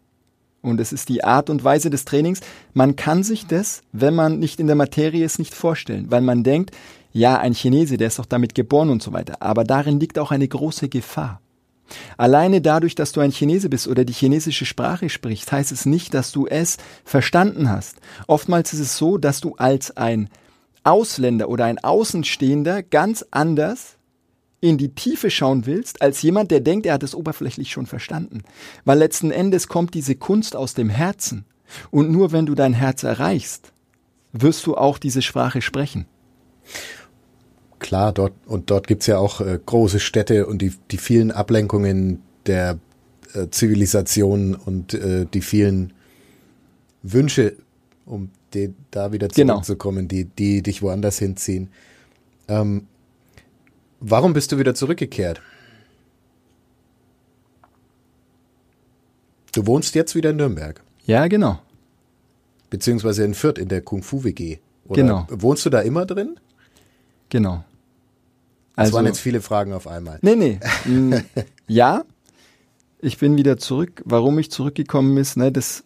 [0.63, 2.41] Und es ist die Art und Weise des Trainings.
[2.73, 6.43] Man kann sich das, wenn man nicht in der Materie ist, nicht vorstellen, weil man
[6.43, 6.71] denkt,
[7.13, 9.43] ja, ein Chinese, der ist doch damit geboren und so weiter.
[9.43, 11.41] Aber darin liegt auch eine große Gefahr.
[12.17, 16.15] Alleine dadurch, dass du ein Chinese bist oder die chinesische Sprache sprichst, heißt es nicht,
[16.15, 17.97] dass du es verstanden hast.
[18.27, 20.31] Oftmals ist es so, dass du als ein
[20.85, 23.97] Ausländer oder ein Außenstehender ganz anders
[24.61, 28.43] in die Tiefe schauen willst, als jemand, der denkt, er hat es oberflächlich schon verstanden.
[28.85, 31.45] Weil letzten Endes kommt diese Kunst aus dem Herzen.
[31.91, 33.73] Und nur wenn du dein Herz erreichst,
[34.33, 36.07] wirst du auch diese Sprache sprechen.
[37.79, 42.23] Klar, dort und dort gibt's ja auch äh, große Städte und die, die vielen Ablenkungen
[42.47, 42.79] der
[43.35, 45.93] äh, Zivilisation und äh, die vielen
[47.03, 47.57] Wünsche,
[48.07, 49.55] um die, da wieder Genau.
[49.55, 51.69] zurückzukommen, die, die dich woanders hinziehen.
[52.49, 52.87] Ähm,
[54.01, 55.41] warum bist du wieder zurückgekehrt?
[59.53, 61.61] Du wohnst jetzt wieder in Nürnberg, Ja, genau.
[62.71, 64.59] beziehungsweise in Fürth in der Kung Fu WG.
[64.87, 65.27] Oder Genau.
[65.31, 66.39] Wohnst du da immer drin?
[67.31, 67.65] Genau.
[68.77, 70.19] Das Also, waren jetzt viele Fragen auf einmal.
[70.23, 70.59] nee, nee.
[70.87, 71.15] Mm,
[71.69, 72.05] ja,
[72.99, 74.03] ich bin wieder zurück.
[74.05, 75.85] Warum ich zurückgekommen ist, ne, das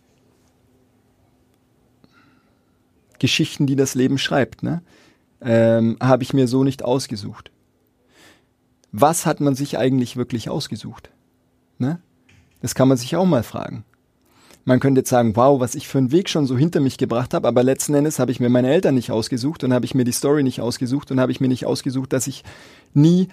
[3.19, 4.83] Geschichten, die das Leben schreibt, ne,
[5.41, 7.51] ähm, habe ich mir so nicht ausgesucht.
[8.93, 11.11] Was hat man sich eigentlich wirklich ausgesucht?
[11.79, 12.01] Ne?
[12.61, 13.85] Das kann man sich auch mal fragen.
[14.65, 17.33] Man könnte jetzt sagen, wow, was ich für einen Weg schon so hinter mich gebracht
[17.33, 20.05] habe, aber letzten Endes habe ich mir meine Eltern nicht ausgesucht und habe ich mir
[20.05, 22.45] die Story nicht ausgesucht und habe ich mir nicht ausgesucht, dass ich
[22.93, 23.29] nie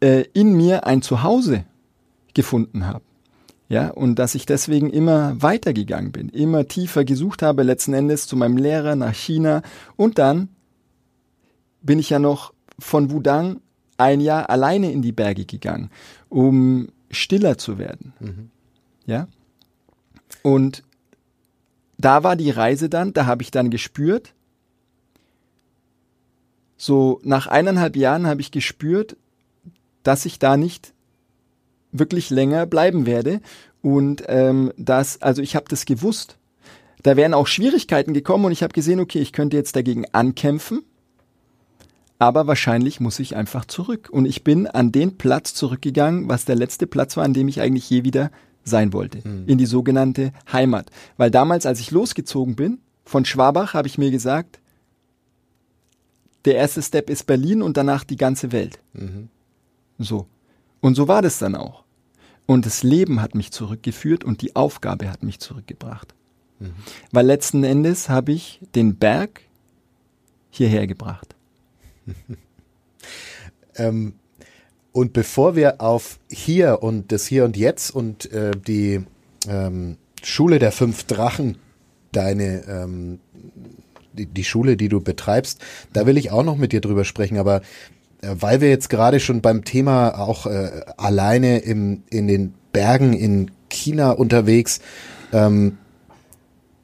[0.00, 1.64] äh, in mir ein Zuhause
[2.34, 3.02] gefunden habe.
[3.68, 8.34] Ja, und dass ich deswegen immer weitergegangen bin, immer tiefer gesucht habe, letzten Endes zu
[8.34, 9.62] meinem Lehrer nach China
[9.96, 10.48] und dann
[11.82, 13.60] bin ich ja noch von Wudang
[13.98, 15.90] ein Jahr alleine in die Berge gegangen,
[16.30, 18.50] um stiller zu werden.
[19.04, 19.28] Ja?
[20.42, 20.82] Und
[21.98, 24.32] da war die Reise dann, da habe ich dann gespürt,
[26.76, 29.16] so nach eineinhalb Jahren habe ich gespürt,
[30.04, 30.94] dass ich da nicht
[31.92, 33.40] wirklich länger bleiben werde.
[33.82, 36.36] Und ähm, das, also ich habe das gewusst.
[37.02, 40.82] Da wären auch Schwierigkeiten gekommen und ich habe gesehen, okay, ich könnte jetzt dagegen ankämpfen,
[42.18, 44.08] aber wahrscheinlich muss ich einfach zurück.
[44.10, 47.60] Und ich bin an den Platz zurückgegangen, was der letzte Platz war, an dem ich
[47.60, 48.32] eigentlich je wieder
[48.64, 50.90] sein wollte, in die sogenannte Heimat.
[51.16, 54.58] Weil damals, als ich losgezogen bin, von Schwabach, habe ich mir gesagt,
[56.44, 58.80] der erste Step ist Berlin und danach die ganze Welt.
[59.98, 60.26] So.
[60.80, 61.84] Und so war das dann auch.
[62.46, 66.14] Und das Leben hat mich zurückgeführt und die Aufgabe hat mich zurückgebracht.
[67.12, 69.42] Weil letzten Endes habe ich den Berg
[70.50, 71.34] hierher gebracht.
[73.80, 74.14] Ähm,
[74.90, 79.04] und bevor wir auf hier und das Hier und Jetzt und äh, die
[79.46, 81.58] ähm, Schule der fünf Drachen,
[82.10, 83.20] deine ähm,
[84.12, 85.60] die, die Schule, die du betreibst,
[85.92, 87.62] da will ich auch noch mit dir drüber sprechen, aber
[88.22, 93.50] weil wir jetzt gerade schon beim Thema auch äh, alleine im, in den Bergen in
[93.68, 94.80] China unterwegs,
[95.32, 95.78] ähm,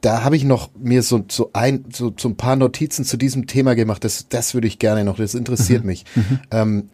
[0.01, 3.47] da habe ich noch mir so, so ein so, so ein paar Notizen zu diesem
[3.47, 4.03] Thema gemacht.
[4.03, 5.17] Das, das würde ich gerne noch.
[5.17, 6.05] Das interessiert mich.
[6.51, 6.89] Ähm,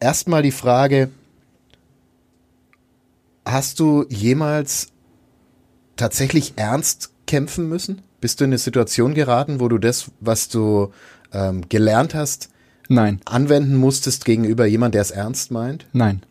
[0.00, 1.10] Erstmal die Frage:
[3.44, 4.88] Hast du jemals
[5.96, 8.02] tatsächlich ernst kämpfen müssen?
[8.20, 10.92] Bist du in eine Situation geraten, wo du das, was du
[11.32, 12.50] ähm, gelernt hast,
[12.88, 15.86] Nein, anwenden musstest gegenüber jemand, der es ernst meint?
[15.92, 16.22] nein,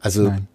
[0.00, 0.48] Also nein.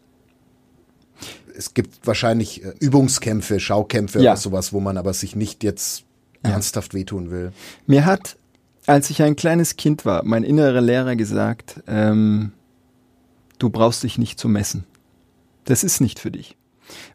[1.56, 4.32] es gibt wahrscheinlich äh, Übungskämpfe, Schaukämpfe Ja.
[4.34, 6.04] oder sowas, wo man aber sich nicht jetzt
[6.44, 6.52] Ja.
[6.52, 7.52] ernsthaft wehtun will.
[7.88, 8.38] Mir hat,
[8.86, 12.52] als ich ein kleines Kind war, mein innerer Lehrer gesagt, ähm,
[13.60, 14.84] du brauchst dich nicht zu messen.
[15.66, 16.56] Das ist nicht für dich.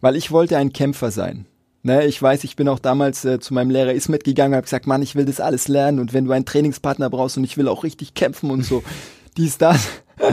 [0.00, 1.46] Weil ich wollte ein Kämpfer sein.
[1.84, 4.86] Ne, ich weiß, ich bin auch damals äh, zu meinem Lehrer Ismet gegangen, habe gesagt,
[4.86, 7.66] Mann, ich will das alles lernen und wenn du einen Trainingspartner brauchst und ich will
[7.66, 8.84] auch richtig kämpfen und so,
[9.36, 9.88] dies, das.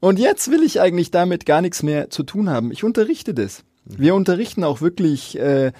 [0.00, 2.72] und jetzt will ich eigentlich damit gar nichts mehr zu tun haben.
[2.72, 3.64] Ich unterrichte das.
[3.84, 5.72] Wir unterrichten auch wirklich äh,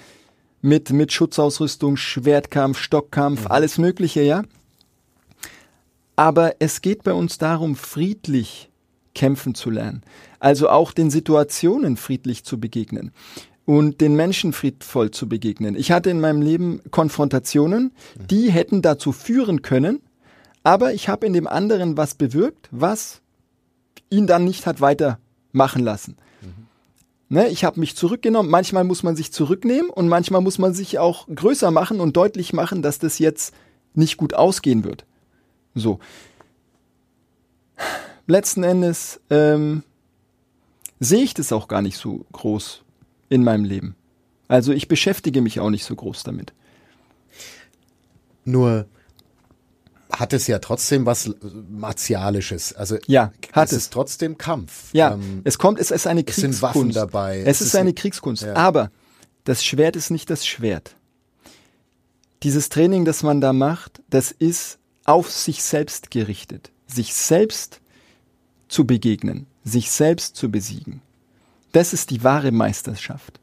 [0.61, 4.43] mit, mit Schutzausrüstung, Schwertkampf, Stockkampf, alles Mögliche, ja.
[6.15, 8.69] Aber es geht bei uns darum, friedlich
[9.15, 10.03] kämpfen zu lernen.
[10.39, 13.11] Also auch den Situationen friedlich zu begegnen
[13.67, 15.75] und den Menschen friedvoll zu begegnen.
[15.75, 20.01] Ich hatte in meinem Leben Konfrontationen, die hätten dazu führen können,
[20.63, 23.19] aber ich habe in dem anderen was bewirkt, was
[24.09, 26.15] ihn dann nicht hat weitermachen lassen.
[27.27, 28.49] Ne, ich habe mich zurückgenommen.
[28.49, 32.53] Manchmal muss man sich zurücknehmen und manchmal muss man sich auch größer machen und deutlich
[32.53, 33.53] machen, dass das jetzt
[33.93, 35.05] nicht gut ausgehen wird.
[35.75, 35.99] So.
[38.27, 39.83] Letzten Endes ähm,
[41.01, 42.85] sehe ich das auch gar nicht so groß
[43.29, 43.95] in meinem Leben.
[44.47, 46.53] Also ich beschäftige mich auch nicht so groß damit.
[48.45, 48.85] Nur
[50.11, 51.29] hat es ja trotzdem was
[51.69, 52.73] Martialisches.
[52.73, 53.77] Also Ja, hat es es.
[53.83, 54.89] ist trotzdem Kampf.
[54.93, 56.53] Ja, Ähm, es kommt, es ist eine es Kriegskunst.
[56.53, 57.41] sind Waffen dabei.
[57.41, 58.43] Es, Es ist ist eine ein- Kriegskunst.
[58.43, 58.55] Ja.
[58.55, 58.89] Aber
[59.43, 60.95] das Schwert ist nicht das Schwert.
[62.43, 66.71] Dieses Training, das man da macht, das ist auf sich selbst gerichtet.
[66.89, 67.81] sich selbst
[68.69, 71.01] zu begegnen, sich selbst zu besiegen.
[71.77, 73.39] Das ist die wahre Meisterschaft.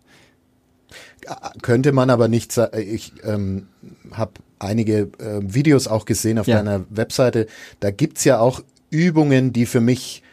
[1.62, 3.68] Könnte man aber nicht sagen, ich ähm,
[4.11, 6.57] habe einige äh, Videos auch gesehen auf ja.
[6.57, 7.47] deiner Webseite,
[7.78, 8.61] da gibt's ja auch
[8.91, 10.24] Übungen, die für mich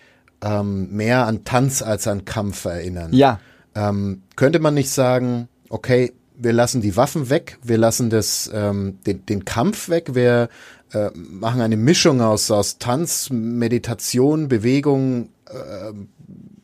[0.42, 3.14] ähm, mehr an Tanz als an Kampf erinnern.
[3.14, 3.40] Ja.
[3.76, 8.98] Ähm, könnte man nicht sagen, okay, wir lassen die Waffen weg, wir lassen das, ähm,
[9.06, 10.50] den, den Kampf weg, wir
[10.92, 15.30] äh, machen eine Mischung aus, aus Tanz, Meditation, Bewegung.
[15.46, 15.94] Äh,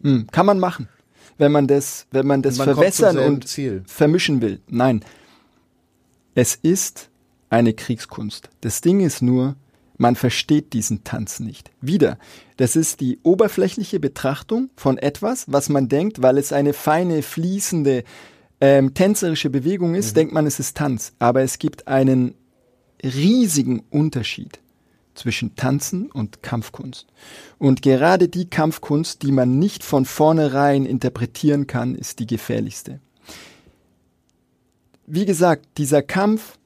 [0.01, 0.87] hm, kann man machen,
[1.37, 3.83] wenn man das, wenn man das man verwässern und Ziel.
[3.85, 4.59] vermischen will.
[4.67, 5.03] Nein,
[6.35, 7.09] es ist
[7.49, 8.49] eine Kriegskunst.
[8.61, 9.55] Das Ding ist nur,
[9.97, 11.71] man versteht diesen Tanz nicht.
[11.81, 12.17] Wieder,
[12.57, 18.03] das ist die oberflächliche Betrachtung von etwas, was man denkt, weil es eine feine, fließende,
[18.59, 20.15] ähm, tänzerische Bewegung ist, mhm.
[20.15, 21.13] denkt man, es ist Tanz.
[21.19, 22.35] Aber es gibt einen
[23.03, 24.59] riesigen Unterschied
[25.17, 27.07] zwischen Tanzen und Kampfkunst.
[27.57, 32.99] Und gerade die Kampfkunst, die man nicht von vornherein interpretieren kann, ist die gefährlichste.
[35.05, 36.57] Wie gesagt, dieser Kampf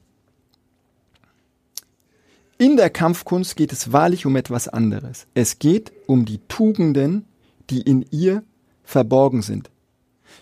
[2.62, 5.26] in der Kampfkunst geht es wahrlich um etwas anderes.
[5.34, 7.24] Es geht um die Tugenden,
[7.70, 8.44] die in ihr
[8.84, 9.71] verborgen sind.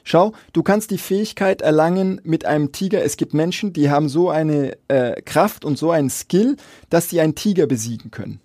[0.04, 3.04] Schau, du kannst die Fähigkeit erlangen mit einem Tiger.
[3.04, 6.56] Es gibt Menschen, die haben so eine äh, Kraft und so einen Skill,
[6.88, 8.40] dass sie einen Tiger besiegen können.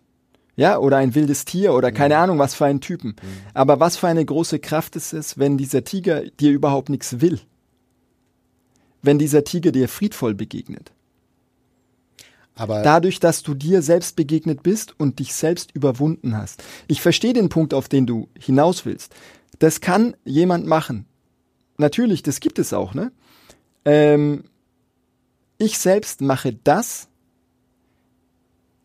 [0.58, 2.24] Ja, oder ein wildes Tier oder keine ja.
[2.24, 3.10] Ahnung, was für einen Typen.
[3.10, 3.28] Mhm.
[3.54, 7.40] Aber was für eine große Kraft ist es, wenn dieser Tiger dir überhaupt nichts will?
[9.02, 10.92] Wenn dieser Tiger dir friedvoll begegnet?
[12.56, 16.64] Aber Dadurch, dass du dir selbst begegnet bist und dich selbst überwunden hast.
[16.88, 19.14] Ich verstehe den Punkt, auf den du hinaus willst.
[19.60, 21.06] Das kann jemand machen.
[21.78, 23.12] Natürlich, das gibt es auch, ne?
[23.84, 24.46] Ähm,
[25.58, 27.08] ich selbst mache das,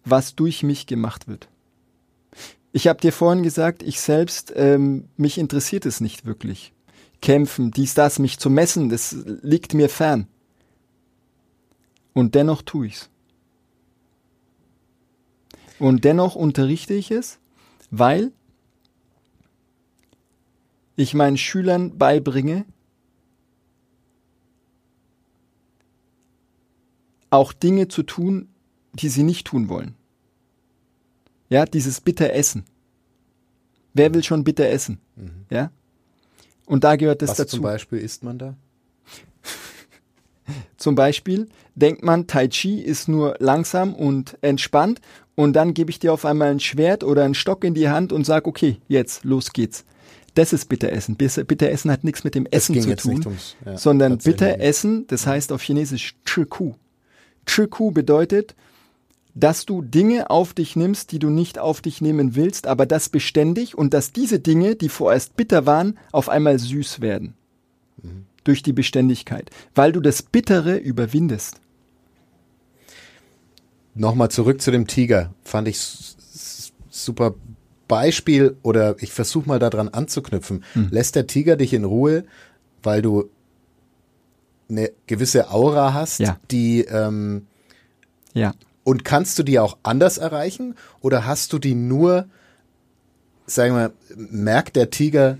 [0.04, 1.48] was durch mich gemacht wird.
[2.72, 6.72] Ich habe dir vorhin gesagt, ich selbst, ähm, mich interessiert es nicht wirklich.
[7.20, 10.26] Kämpfen, dies, das, mich zu messen, das liegt mir fern.
[12.12, 13.10] Und dennoch tue ich's.
[15.78, 17.38] Und dennoch unterrichte ich es,
[17.90, 18.32] weil
[20.96, 22.66] ich meinen Schülern beibringe,
[27.30, 28.48] auch Dinge zu tun,
[28.92, 29.94] die sie nicht tun wollen.
[31.48, 32.64] Ja, dieses bitter Essen.
[33.94, 35.00] Wer will schon bitter essen?
[35.16, 35.46] Mhm.
[35.50, 35.70] Ja?
[36.66, 37.56] Und da gehört das Was dazu.
[37.56, 38.56] Zum Beispiel isst man da?
[40.76, 45.00] Zum Beispiel denkt man, Tai Chi ist nur langsam und entspannt
[45.34, 48.12] und dann gebe ich dir auf einmal ein Schwert oder einen Stock in die Hand
[48.12, 49.84] und sag, okay, jetzt, los geht's.
[50.34, 51.16] Das ist Bitteressen.
[51.16, 55.62] Bitteressen hat nichts mit dem Essen zu tun, ums, ja, sondern Bitteressen, das heißt auf
[55.62, 56.74] Chinesisch Chiku.
[57.50, 58.54] Chiku bedeutet,
[59.34, 63.08] dass du Dinge auf dich nimmst, die du nicht auf dich nehmen willst, aber das
[63.08, 67.34] beständig und dass diese Dinge, die vorerst bitter waren, auf einmal süß werden.
[68.02, 71.60] Mhm durch die Beständigkeit, weil du das Bittere überwindest.
[73.94, 75.34] Nochmal zurück zu dem Tiger.
[75.44, 75.80] Fand ich
[76.88, 77.34] super
[77.88, 80.64] Beispiel oder ich versuche mal daran anzuknüpfen.
[80.74, 80.88] Hm.
[80.90, 82.24] Lässt der Tiger dich in Ruhe,
[82.82, 83.30] weil du
[84.70, 86.38] eine gewisse Aura hast, ja.
[86.50, 87.46] die ähm,
[88.34, 88.54] ja.
[88.82, 92.26] Und kannst du die auch anders erreichen oder hast du die nur,
[93.46, 95.38] sagen wir, merkt der Tiger,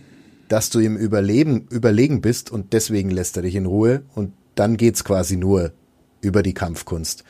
[0.49, 4.77] dass du ihm überleben, überlegen bist und deswegen lässt er dich in Ruhe und dann
[4.77, 5.73] geht's quasi nur
[6.21, 7.25] über die Kampfkunst.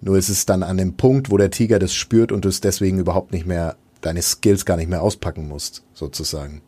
[0.00, 2.60] Nur ist es dann an dem Punkt, wo der Tiger das spürt und du es
[2.60, 6.60] deswegen überhaupt nicht mehr, deine Skills gar nicht mehr auspacken musst, sozusagen.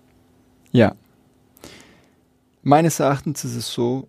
[0.73, 0.95] Ja.
[2.63, 4.09] Meines Erachtens ist es so,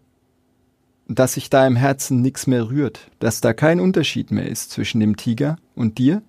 [1.10, 5.00] dass sich da im Herzen nichts mehr rührt, dass da kein Unterschied mehr ist zwischen
[5.00, 6.22] dem Tiger und dir,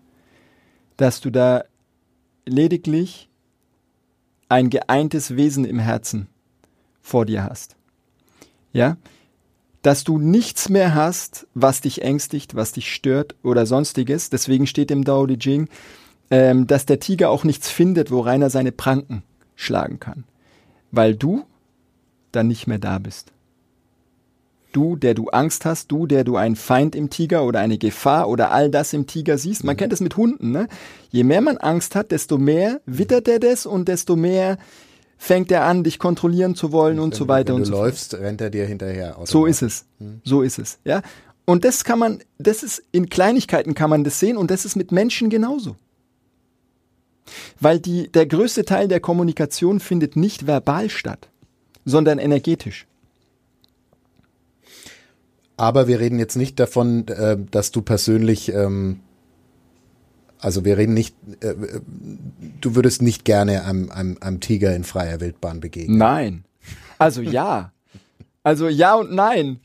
[0.97, 1.65] dass du da
[2.47, 3.29] lediglich
[4.49, 6.29] ein geeintes Wesen im Herzen
[7.03, 7.77] vor dir hast.
[8.73, 8.97] Ja?
[9.83, 14.31] Dass du nichts mehr hast, was dich ängstigt, was dich stört oder sonstiges.
[14.31, 15.69] Deswegen steht im Dao De Jing,
[16.31, 19.23] ähm, dass der Tiger auch nichts findet, worein er seine Pranken
[19.57, 20.25] schlagen kann.
[20.91, 21.45] Weil du
[22.33, 23.33] dann nicht mehr da bist.
[24.73, 28.29] Du, der du Angst hast, du, der du einen Feind im Tiger oder eine Gefahr
[28.29, 29.65] oder all das im Tiger siehst.
[29.65, 29.79] Man mhm.
[29.79, 30.69] kennt das mit Hunden, ne?
[31.11, 34.59] Je mehr man Angst hat, desto mehr wittert er das und desto mehr
[35.19, 37.83] fängt er an, dich kontrollieren zu wollen und, und so weiter und so fort.
[37.83, 39.17] Wenn du läufst, rennt er dir hinterher.
[39.25, 39.85] So ist es.
[39.99, 40.21] Mhm.
[40.25, 41.03] So ist es, ja?
[41.45, 44.77] Und das kann man, das ist, in Kleinigkeiten kann man das sehen und das ist
[44.77, 45.77] mit Menschen genauso.
[47.59, 51.29] Weil die, der größte Teil der Kommunikation findet nicht verbal statt,
[51.85, 52.87] sondern energetisch.
[55.61, 59.01] Aber wir reden jetzt nicht davon, äh, dass du persönlich ähm,
[60.41, 61.55] Also wir reden nicht, äh,
[62.63, 65.99] du würdest nicht gerne einem, einem, einem Tiger in freier Wildbahn begegnen.
[65.99, 66.45] Nein.
[66.97, 67.73] Also ja.
[68.43, 69.61] Also ja und nein.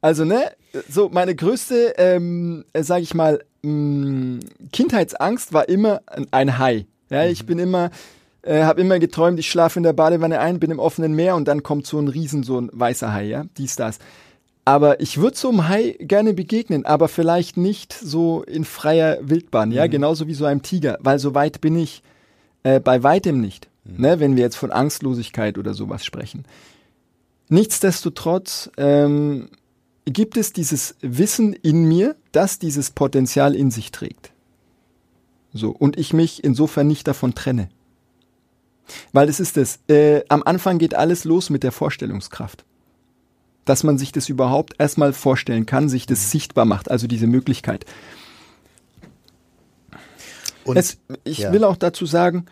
[0.00, 0.50] Also ne,
[0.88, 4.40] so meine größte, ähm, sage ich mal, mh, mm,
[4.72, 6.00] Kindheitsangst war immer
[6.32, 6.86] ein Hai.
[7.10, 7.46] Ja, ich mhm.
[7.46, 7.90] bin immer,
[8.42, 11.46] äh, habe immer geträumt, ich schlafe in der Badewanne ein, bin im offenen Meer und
[11.46, 14.00] dann kommt so ein Riesen, so ein weißer Hai, ja, dies, das.
[14.64, 19.72] Aber ich würde so einem Hai gerne begegnen, aber vielleicht nicht so in freier Wildbahn,
[19.72, 19.90] ja, mhm.
[19.90, 22.02] genauso wie so einem Tiger, weil so weit bin ich
[22.62, 24.00] äh, bei weitem nicht, mhm.
[24.00, 26.44] ne, wenn wir jetzt von Angstlosigkeit oder sowas sprechen.
[27.48, 29.48] Nichtsdestotrotz ähm,
[30.04, 34.32] gibt es dieses Wissen in mir, das dieses Potenzial in sich trägt.
[35.52, 37.68] So, und ich mich insofern nicht davon trenne.
[39.12, 42.64] Weil es ist es, äh, am Anfang geht alles los mit der Vorstellungskraft
[43.64, 47.86] dass man sich das überhaupt erstmal vorstellen kann, sich das sichtbar macht, also diese Möglichkeit.
[50.64, 51.52] Und es, ich ja.
[51.52, 52.46] will auch dazu sagen,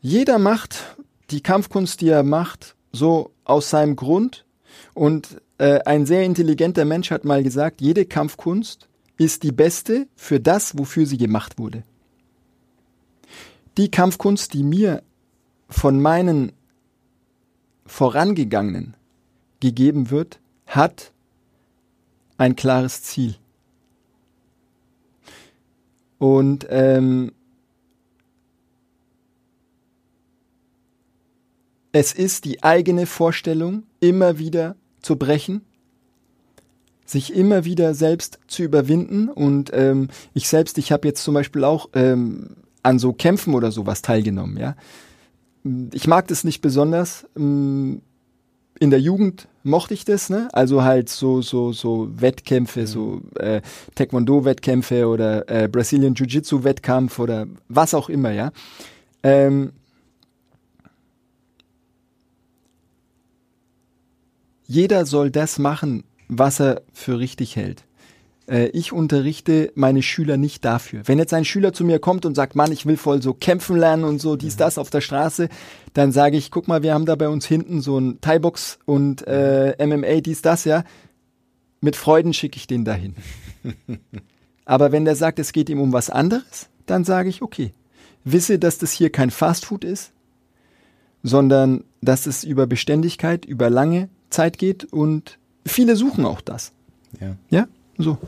[0.00, 0.96] jeder macht
[1.30, 4.44] die Kampfkunst, die er macht, so aus seinem Grund.
[4.92, 10.40] Und äh, ein sehr intelligenter Mensch hat mal gesagt, jede Kampfkunst ist die beste für
[10.40, 11.84] das, wofür sie gemacht wurde.
[13.76, 15.02] Die Kampfkunst, die mir
[15.68, 16.52] von meinen
[17.86, 18.94] vorangegangenen
[19.64, 21.12] gegeben wird, hat
[22.36, 23.36] ein klares Ziel.
[26.18, 27.32] Und ähm,
[31.92, 35.62] es ist die eigene Vorstellung, immer wieder zu brechen,
[37.06, 39.30] sich immer wieder selbst zu überwinden.
[39.30, 43.72] Und ähm, ich selbst, ich habe jetzt zum Beispiel auch ähm, an so Kämpfen oder
[43.72, 44.58] sowas teilgenommen.
[44.58, 44.76] Ja,
[45.94, 47.26] ich mag das nicht besonders.
[47.34, 48.02] Ähm,
[48.80, 50.48] in der Jugend mochte ich das, ne?
[50.52, 52.86] Also halt so so so Wettkämpfe, mhm.
[52.86, 53.62] so äh,
[53.94, 58.52] Taekwondo-Wettkämpfe oder äh, Brazilian Jiu-Jitsu-Wettkampf oder was auch immer, ja.
[59.22, 59.72] Ähm,
[64.66, 67.83] jeder soll das machen, was er für richtig hält.
[68.48, 71.02] Äh, ich unterrichte meine Schüler nicht dafür.
[71.06, 73.76] Wenn jetzt ein Schüler zu mir kommt und sagt, Mann, ich will voll so kämpfen
[73.76, 75.48] lernen und so dies, das auf der Straße,
[75.92, 79.26] dann sage ich, guck mal, wir haben da bei uns hinten so ein Thai-Box und
[79.26, 80.84] äh, MMA, dies, das, ja.
[81.80, 83.14] Mit Freuden schicke ich den dahin.
[84.64, 87.72] Aber wenn der sagt, es geht ihm um was anderes, dann sage ich, okay,
[88.24, 90.12] wisse, dass das hier kein Fastfood ist,
[91.22, 96.72] sondern dass es über Beständigkeit, über lange Zeit geht und viele suchen auch das.
[97.20, 97.36] Ja.
[97.50, 97.68] Ja?
[97.98, 98.18] So.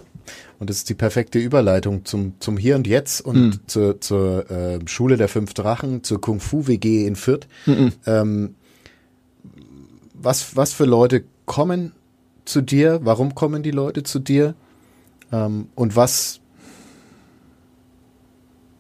[0.59, 3.61] Und das ist die perfekte Überleitung zum, zum Hier und Jetzt und mhm.
[3.66, 7.47] zur, zur äh, Schule der Fünf Drachen, zur Kung Fu WG in Fürth.
[7.66, 7.93] Mhm.
[8.07, 8.55] Ähm,
[10.14, 11.93] was, was für Leute kommen
[12.45, 13.01] zu dir?
[13.03, 14.55] Warum kommen die Leute zu dir?
[15.33, 16.41] Ähm, und was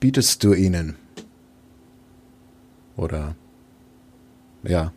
[0.00, 0.96] bietest du ihnen?
[2.96, 3.36] Oder
[4.62, 4.92] ja.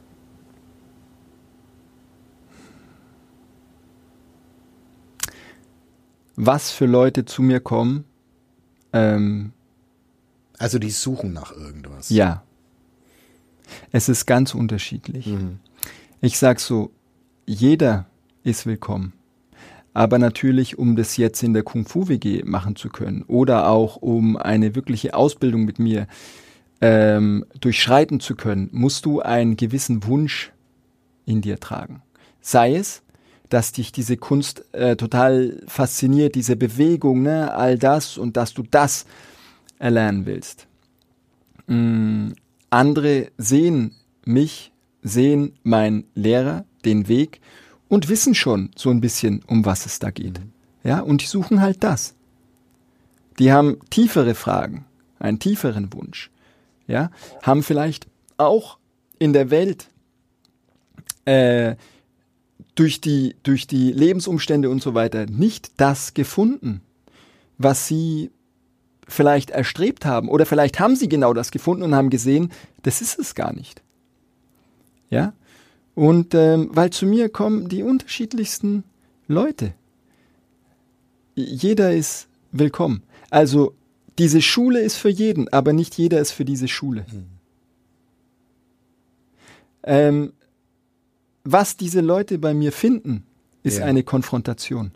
[6.40, 8.06] Was für Leute zu mir kommen.
[8.94, 9.52] Ähm,
[10.58, 12.10] also die suchen nach irgendwas.
[12.10, 12.44] Ja.
[13.92, 15.28] Es ist ganz unterschiedlich.
[15.28, 15.60] Mhm.
[16.22, 16.92] Ich sag so,
[17.46, 18.08] jeder
[18.44, 19.14] ist willkommen.
[19.94, 23.98] Aber natürlich, um das jetzt in der Kung Fu WG machen zu können oder auch
[23.98, 26.08] um eine wirkliche Ausbildung mit mir
[26.80, 30.54] ähm, durchschreiten zu können, musst du einen gewissen Wunsch
[31.26, 32.02] in dir tragen.
[32.40, 33.02] Sei es,
[33.50, 38.64] dass dich diese Kunst äh, total fasziniert, diese Bewegung, ne, all das und dass du
[38.64, 39.06] das
[39.80, 40.68] erlernen willst.
[41.68, 42.30] Mm,
[42.70, 43.96] andere sehen
[44.26, 44.72] mich,
[45.02, 47.42] sehen meinen Lehrer, den Weg
[47.88, 50.40] und wissen schon so ein bisschen, um was es da geht.
[50.40, 50.52] Mhm.
[50.84, 52.16] Ja, und die suchen halt das.
[53.40, 54.86] Die haben tiefere Fragen,
[55.20, 56.30] einen tieferen Wunsch.
[56.88, 57.12] Ja,
[57.44, 58.78] haben vielleicht auch
[59.20, 59.90] in der Welt
[61.26, 61.76] äh,
[62.76, 66.82] durch die, durch die Lebensumstände und so weiter nicht das gefunden,
[67.58, 68.32] was sie
[69.08, 70.30] vielleicht erstrebt haben.
[70.30, 72.52] Oder vielleicht haben sie genau das gefunden und haben gesehen,
[72.84, 73.82] das ist es gar nicht.
[75.10, 75.34] Ja?
[75.96, 78.84] Und ähm, weil zu mir kommen die unterschiedlichsten
[79.28, 79.74] Leute.
[81.36, 83.04] Jeder ist willkommen.
[83.30, 83.74] Also
[84.18, 87.06] diese Schule ist für jeden, aber nicht jeder ist für diese Schule.
[87.12, 87.26] Mhm.
[89.84, 90.34] Ähm,
[91.52, 93.26] was diese Leute bei mir finden,
[93.64, 93.86] ist ja.
[93.86, 94.92] eine Konfrontation.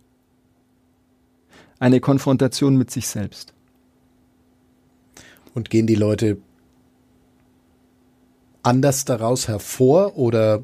[1.79, 3.53] Eine Konfrontation mit sich selbst.
[5.53, 6.37] Und gehen die Leute
[8.63, 10.63] anders daraus hervor oder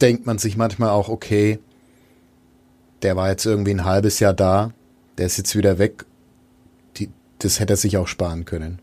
[0.00, 1.60] denkt man sich manchmal auch, okay,
[3.02, 4.72] der war jetzt irgendwie ein halbes Jahr da,
[5.18, 6.04] der ist jetzt wieder weg,
[6.96, 8.80] die, das hätte er sich auch sparen können.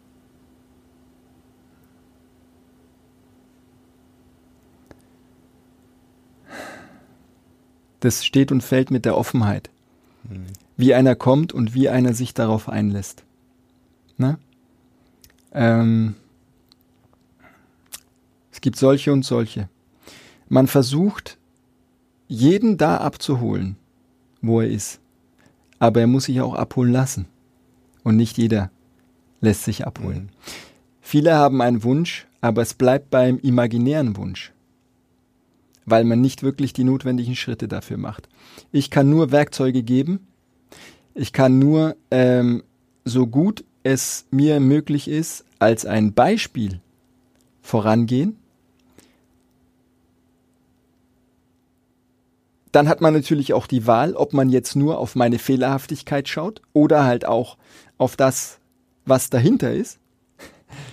[8.00, 9.70] Das steht und fällt mit der Offenheit.
[10.24, 10.46] Mhm.
[10.78, 13.24] Wie einer kommt und wie einer sich darauf einlässt.
[14.18, 14.38] Ne?
[15.52, 16.16] Ähm,
[18.52, 19.70] es gibt solche und solche.
[20.48, 21.38] Man versucht,
[22.28, 23.76] jeden da abzuholen,
[24.42, 25.00] wo er ist.
[25.80, 27.26] Aber er muss sich auch abholen lassen.
[28.04, 28.72] Und nicht jeder
[29.42, 30.24] lässt sich abholen.
[30.24, 30.30] Mhm.
[31.02, 34.54] Viele haben einen Wunsch, aber es bleibt beim imaginären Wunsch
[35.90, 38.30] weil man nicht wirklich die notwendigen Schritte dafür macht.
[38.72, 40.28] Ich kann nur Werkzeuge geben.
[41.14, 42.64] Ich kann nur ähm,
[43.06, 46.80] so gut es mir möglich ist, als ein Beispiel
[47.62, 48.38] vorangehen.
[52.72, 56.62] Dann hat man natürlich auch die Wahl, ob man jetzt nur auf meine Fehlerhaftigkeit schaut
[56.72, 57.58] oder halt auch
[57.98, 58.60] auf das,
[59.06, 60.00] was dahinter ist.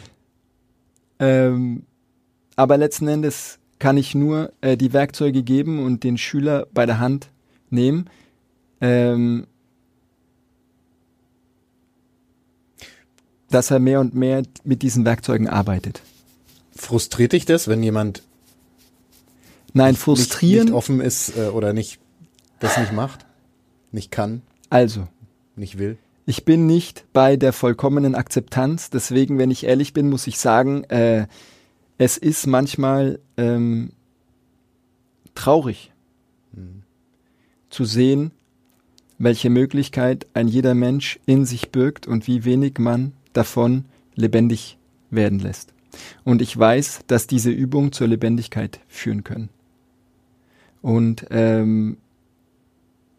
[1.18, 1.84] ähm,
[2.56, 6.98] aber letzten Endes kann ich nur äh, die Werkzeuge geben und den Schüler bei der
[6.98, 7.30] Hand
[7.70, 8.08] nehmen.
[8.80, 9.46] Ähm,
[13.50, 16.02] dass er mehr und mehr mit diesen Werkzeugen arbeitet.
[16.74, 18.22] Frustriert dich das, wenn jemand
[19.72, 21.98] Nein, frustrieren nicht, nicht offen ist äh, oder nicht
[22.60, 23.26] das nicht macht,
[23.92, 24.42] nicht kann?
[24.70, 25.06] Also,
[25.54, 25.98] nicht will.
[26.24, 28.90] Ich bin nicht bei der vollkommenen Akzeptanz.
[28.90, 31.26] Deswegen, wenn ich ehrlich bin, muss ich sagen, äh,
[31.98, 33.90] es ist manchmal ähm,
[35.34, 35.92] traurig
[36.52, 36.82] mhm.
[37.70, 38.32] zu sehen,
[39.18, 44.78] welche Möglichkeit ein jeder Mensch in sich birgt und wie wenig man davon lebendig
[45.10, 45.72] werden lässt.
[46.24, 49.48] Und ich weiß, dass diese Übungen zur Lebendigkeit führen können.
[50.82, 51.96] Und ähm,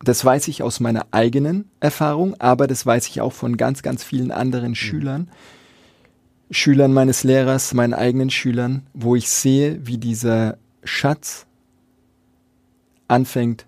[0.03, 4.03] das weiß ich aus meiner eigenen Erfahrung, aber das weiß ich auch von ganz, ganz
[4.03, 4.75] vielen anderen mhm.
[4.75, 5.31] Schülern,
[6.49, 11.45] Schülern meines Lehrers, meinen eigenen Schülern, wo ich sehe, wie dieser Schatz
[13.07, 13.65] anfängt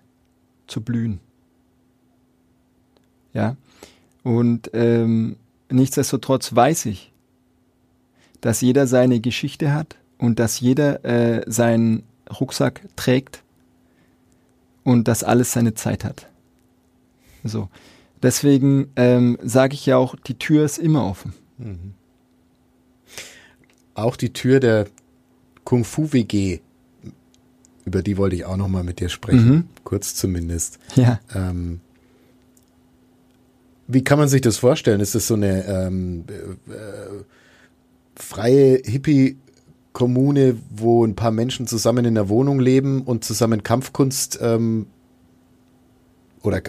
[0.66, 1.20] zu blühen.
[3.32, 3.56] Ja,
[4.22, 5.36] und ähm,
[5.70, 7.12] nichtsdestotrotz weiß ich,
[8.40, 12.02] dass jeder seine Geschichte hat und dass jeder äh, seinen
[12.40, 13.42] Rucksack trägt
[14.84, 16.28] und dass alles seine Zeit hat.
[17.44, 17.68] So.
[18.22, 21.32] Deswegen ähm, sage ich ja auch, die Tür ist immer offen.
[21.58, 21.94] Mhm
[23.94, 24.86] auch die Tür der
[25.64, 26.60] Kung Fu WG,
[27.84, 29.64] über die wollte ich auch noch mal mit dir sprechen, mhm.
[29.84, 30.78] kurz zumindest.
[30.96, 31.20] Ja.
[31.34, 31.80] Ähm,
[33.86, 35.00] wie kann man sich das vorstellen?
[35.00, 36.24] Ist das so eine ähm,
[36.68, 37.24] äh,
[38.14, 44.86] freie Hippie-Kommune, wo ein paar Menschen zusammen in der Wohnung leben und zusammen Kampfkunst ähm,
[46.42, 46.62] oder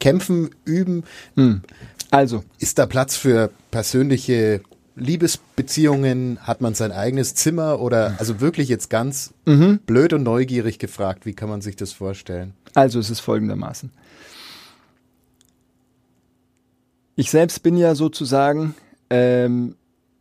[0.00, 1.04] kämpfen, üben?
[1.34, 1.60] Mhm.
[2.10, 2.44] Also.
[2.58, 4.62] Ist da Platz für persönliche
[4.96, 6.38] Liebesbeziehungen?
[6.40, 9.80] Hat man sein eigenes Zimmer oder also wirklich jetzt ganz mhm.
[9.86, 12.54] blöd und neugierig gefragt, wie kann man sich das vorstellen?
[12.74, 13.90] Also es ist folgendermaßen.
[17.16, 18.74] Ich selbst bin ja sozusagen
[19.10, 19.76] ähm,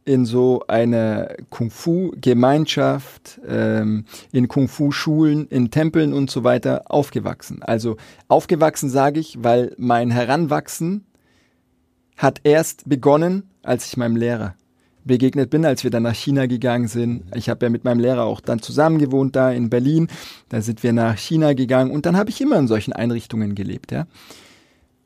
[0.06, 7.64] in so einer Kung-Fu-Gemeinschaft, ähm, in Kung-Fu-Schulen, in Tempeln und so weiter aufgewachsen.
[7.64, 7.98] Also
[8.28, 11.06] aufgewachsen sage ich, weil mein Heranwachsen
[12.18, 14.56] hat erst begonnen, als ich meinem Lehrer
[15.06, 17.24] begegnet bin, als wir dann nach China gegangen sind.
[17.36, 20.08] Ich habe ja mit meinem Lehrer auch dann zusammen gewohnt da in Berlin.
[20.50, 23.92] Da sind wir nach China gegangen und dann habe ich immer in solchen Einrichtungen gelebt,
[23.92, 24.08] ja.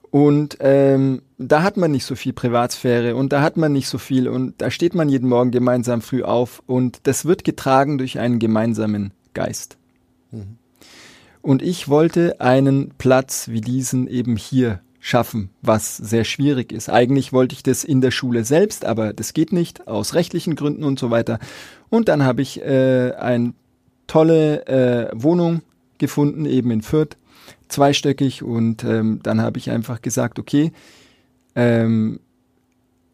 [0.10, 3.98] Und ähm, da hat man nicht so viel Privatsphäre und da hat man nicht so
[3.98, 8.18] viel und da steht man jeden Morgen gemeinsam früh auf und das wird getragen durch
[8.18, 9.78] einen gemeinsamen Geist.
[10.32, 10.58] Mhm.
[11.42, 16.90] Und ich wollte einen Platz wie diesen eben hier schaffen, was sehr schwierig ist.
[16.90, 20.84] Eigentlich wollte ich das in der Schule selbst, aber das geht nicht aus rechtlichen Gründen
[20.84, 21.40] und so weiter.
[21.90, 23.54] Und dann habe ich äh, eine
[24.08, 25.62] tolle äh, Wohnung
[25.98, 27.16] gefunden, eben in Fürth,
[27.70, 28.44] zweistöckig.
[28.44, 30.74] Und ähm, dann habe ich einfach gesagt, okay,
[31.56, 32.20] ähm,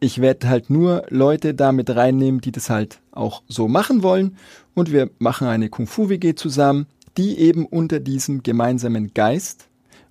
[0.00, 4.36] ich werde halt nur Leute damit reinnehmen, die das halt auch so machen wollen.
[4.74, 6.86] Und wir machen eine Kung-Fu-WG zusammen,
[7.16, 9.68] die eben unter diesem gemeinsamen Geist,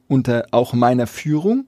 [0.07, 1.65] unter auch meiner Führung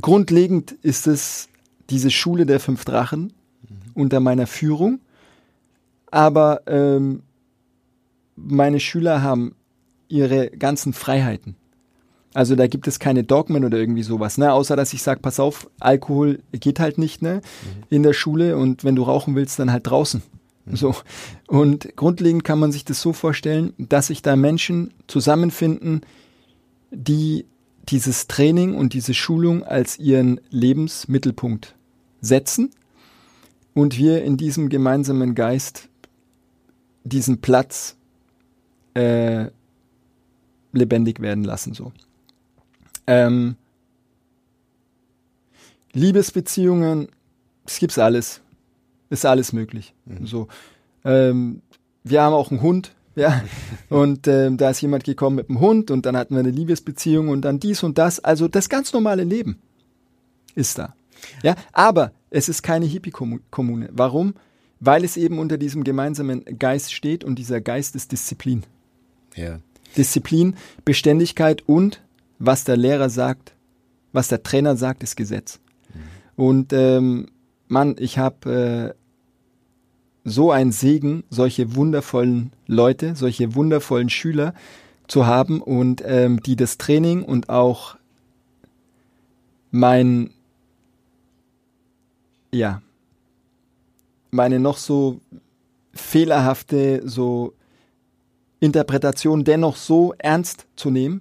[0.00, 1.48] grundlegend ist es
[1.90, 3.32] diese Schule der fünf Drachen
[3.62, 3.76] mhm.
[3.94, 5.00] unter meiner Führung.
[6.10, 7.22] Aber ähm,
[8.36, 9.54] meine Schüler haben
[10.08, 11.56] ihre ganzen Freiheiten.
[12.34, 14.52] Also da gibt es keine Dogmen oder irgendwie sowas, ne?
[14.52, 17.36] Außer dass ich sage, pass auf, Alkohol geht halt nicht, ne?
[17.36, 17.82] Mhm.
[17.88, 20.22] In der Schule und wenn du rauchen willst, dann halt draußen.
[20.66, 20.76] Mhm.
[20.76, 20.94] So.
[21.48, 26.02] Und grundlegend kann man sich das so vorstellen, dass sich da Menschen zusammenfinden,
[26.90, 27.46] die
[27.88, 31.74] dieses Training und diese Schulung als ihren Lebensmittelpunkt
[32.20, 32.70] setzen
[33.74, 35.88] und wir in diesem gemeinsamen Geist
[37.04, 37.96] diesen Platz
[38.94, 39.50] äh,
[40.72, 41.74] lebendig werden lassen.
[41.74, 41.92] So.
[43.06, 43.56] Ähm,
[45.92, 47.08] Liebesbeziehungen,
[47.64, 48.40] es gibt's alles.
[49.08, 49.94] Ist alles möglich.
[50.04, 50.26] Mhm.
[50.26, 50.48] So.
[51.04, 51.62] Ähm,
[52.02, 53.42] wir haben auch einen Hund, ja.
[53.88, 57.28] Und ähm, da ist jemand gekommen mit einem Hund und dann hatten wir eine Liebesbeziehung
[57.28, 58.18] und dann dies und das.
[58.18, 59.60] Also das ganz normale Leben
[60.56, 60.94] ist da.
[61.42, 63.90] Ja, aber es ist keine Hippie-Kommune.
[63.92, 64.34] Warum?
[64.80, 68.64] Weil es eben unter diesem gemeinsamen Geist steht und dieser Geist ist Disziplin.
[69.36, 69.60] Ja.
[69.96, 72.02] Disziplin, Beständigkeit und
[72.38, 73.54] was der Lehrer sagt,
[74.12, 75.60] was der Trainer sagt, ist Gesetz.
[75.94, 76.00] Mhm.
[76.44, 77.28] Und ähm,
[77.68, 79.05] Mann, ich habe äh,
[80.28, 84.54] so einen Segen, solche wundervollen Leute, solche wundervollen Schüler
[85.06, 87.96] zu haben und ähm, die das Training und auch
[89.70, 90.30] mein,
[92.52, 92.82] ja,
[94.32, 95.20] meine noch so
[95.94, 97.54] fehlerhafte, so
[98.58, 101.20] Interpretation dennoch so ernst zu nehmen,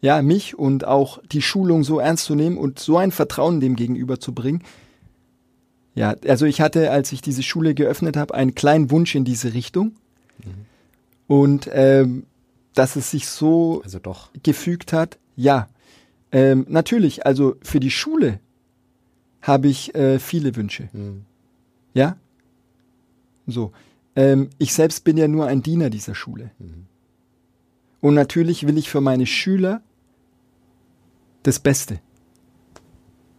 [0.00, 3.76] ja, mich und auch die Schulung so ernst zu nehmen und so ein Vertrauen dem
[3.76, 4.64] gegenüber zu bringen,
[5.96, 9.54] ja, also ich hatte, als ich diese Schule geöffnet habe, einen kleinen Wunsch in diese
[9.54, 9.96] Richtung.
[10.44, 10.66] Mhm.
[11.26, 12.26] Und ähm,
[12.74, 14.30] dass es sich so also doch.
[14.42, 15.68] gefügt hat, ja.
[16.30, 18.40] Ähm, natürlich, also für die Schule
[19.40, 20.90] habe ich äh, viele Wünsche.
[20.92, 21.24] Mhm.
[21.94, 22.18] Ja?
[23.46, 23.72] So.
[24.16, 26.50] Ähm, ich selbst bin ja nur ein Diener dieser Schule.
[26.58, 26.86] Mhm.
[28.02, 29.80] Und natürlich will ich für meine Schüler
[31.42, 32.00] das Beste.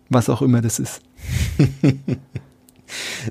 [0.09, 1.01] Was auch immer das ist.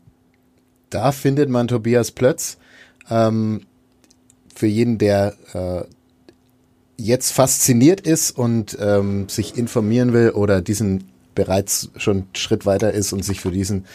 [0.91, 2.59] Da findet man Tobias Plötz.
[3.11, 3.62] Ähm,
[4.55, 5.85] für jeden, der äh,
[6.99, 11.05] jetzt fasziniert ist und ähm, sich informieren will oder diesen
[11.35, 13.87] bereits schon einen Schritt weiter ist und sich für diesen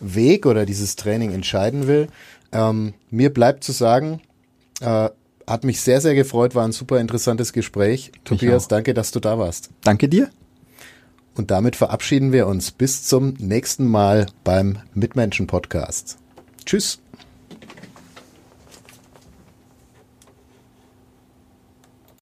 [0.00, 2.08] Weg oder dieses Training entscheiden will.
[2.50, 4.20] Ähm, mir bleibt zu sagen,
[4.80, 5.08] äh,
[5.46, 8.12] hat mich sehr, sehr gefreut, war ein super interessantes Gespräch.
[8.24, 9.70] Tobias, danke, dass du da warst.
[9.82, 10.30] Danke dir.
[11.34, 16.18] Und damit verabschieden wir uns bis zum nächsten Mal beim Mitmenschen Podcast.
[16.64, 17.01] Tschüss.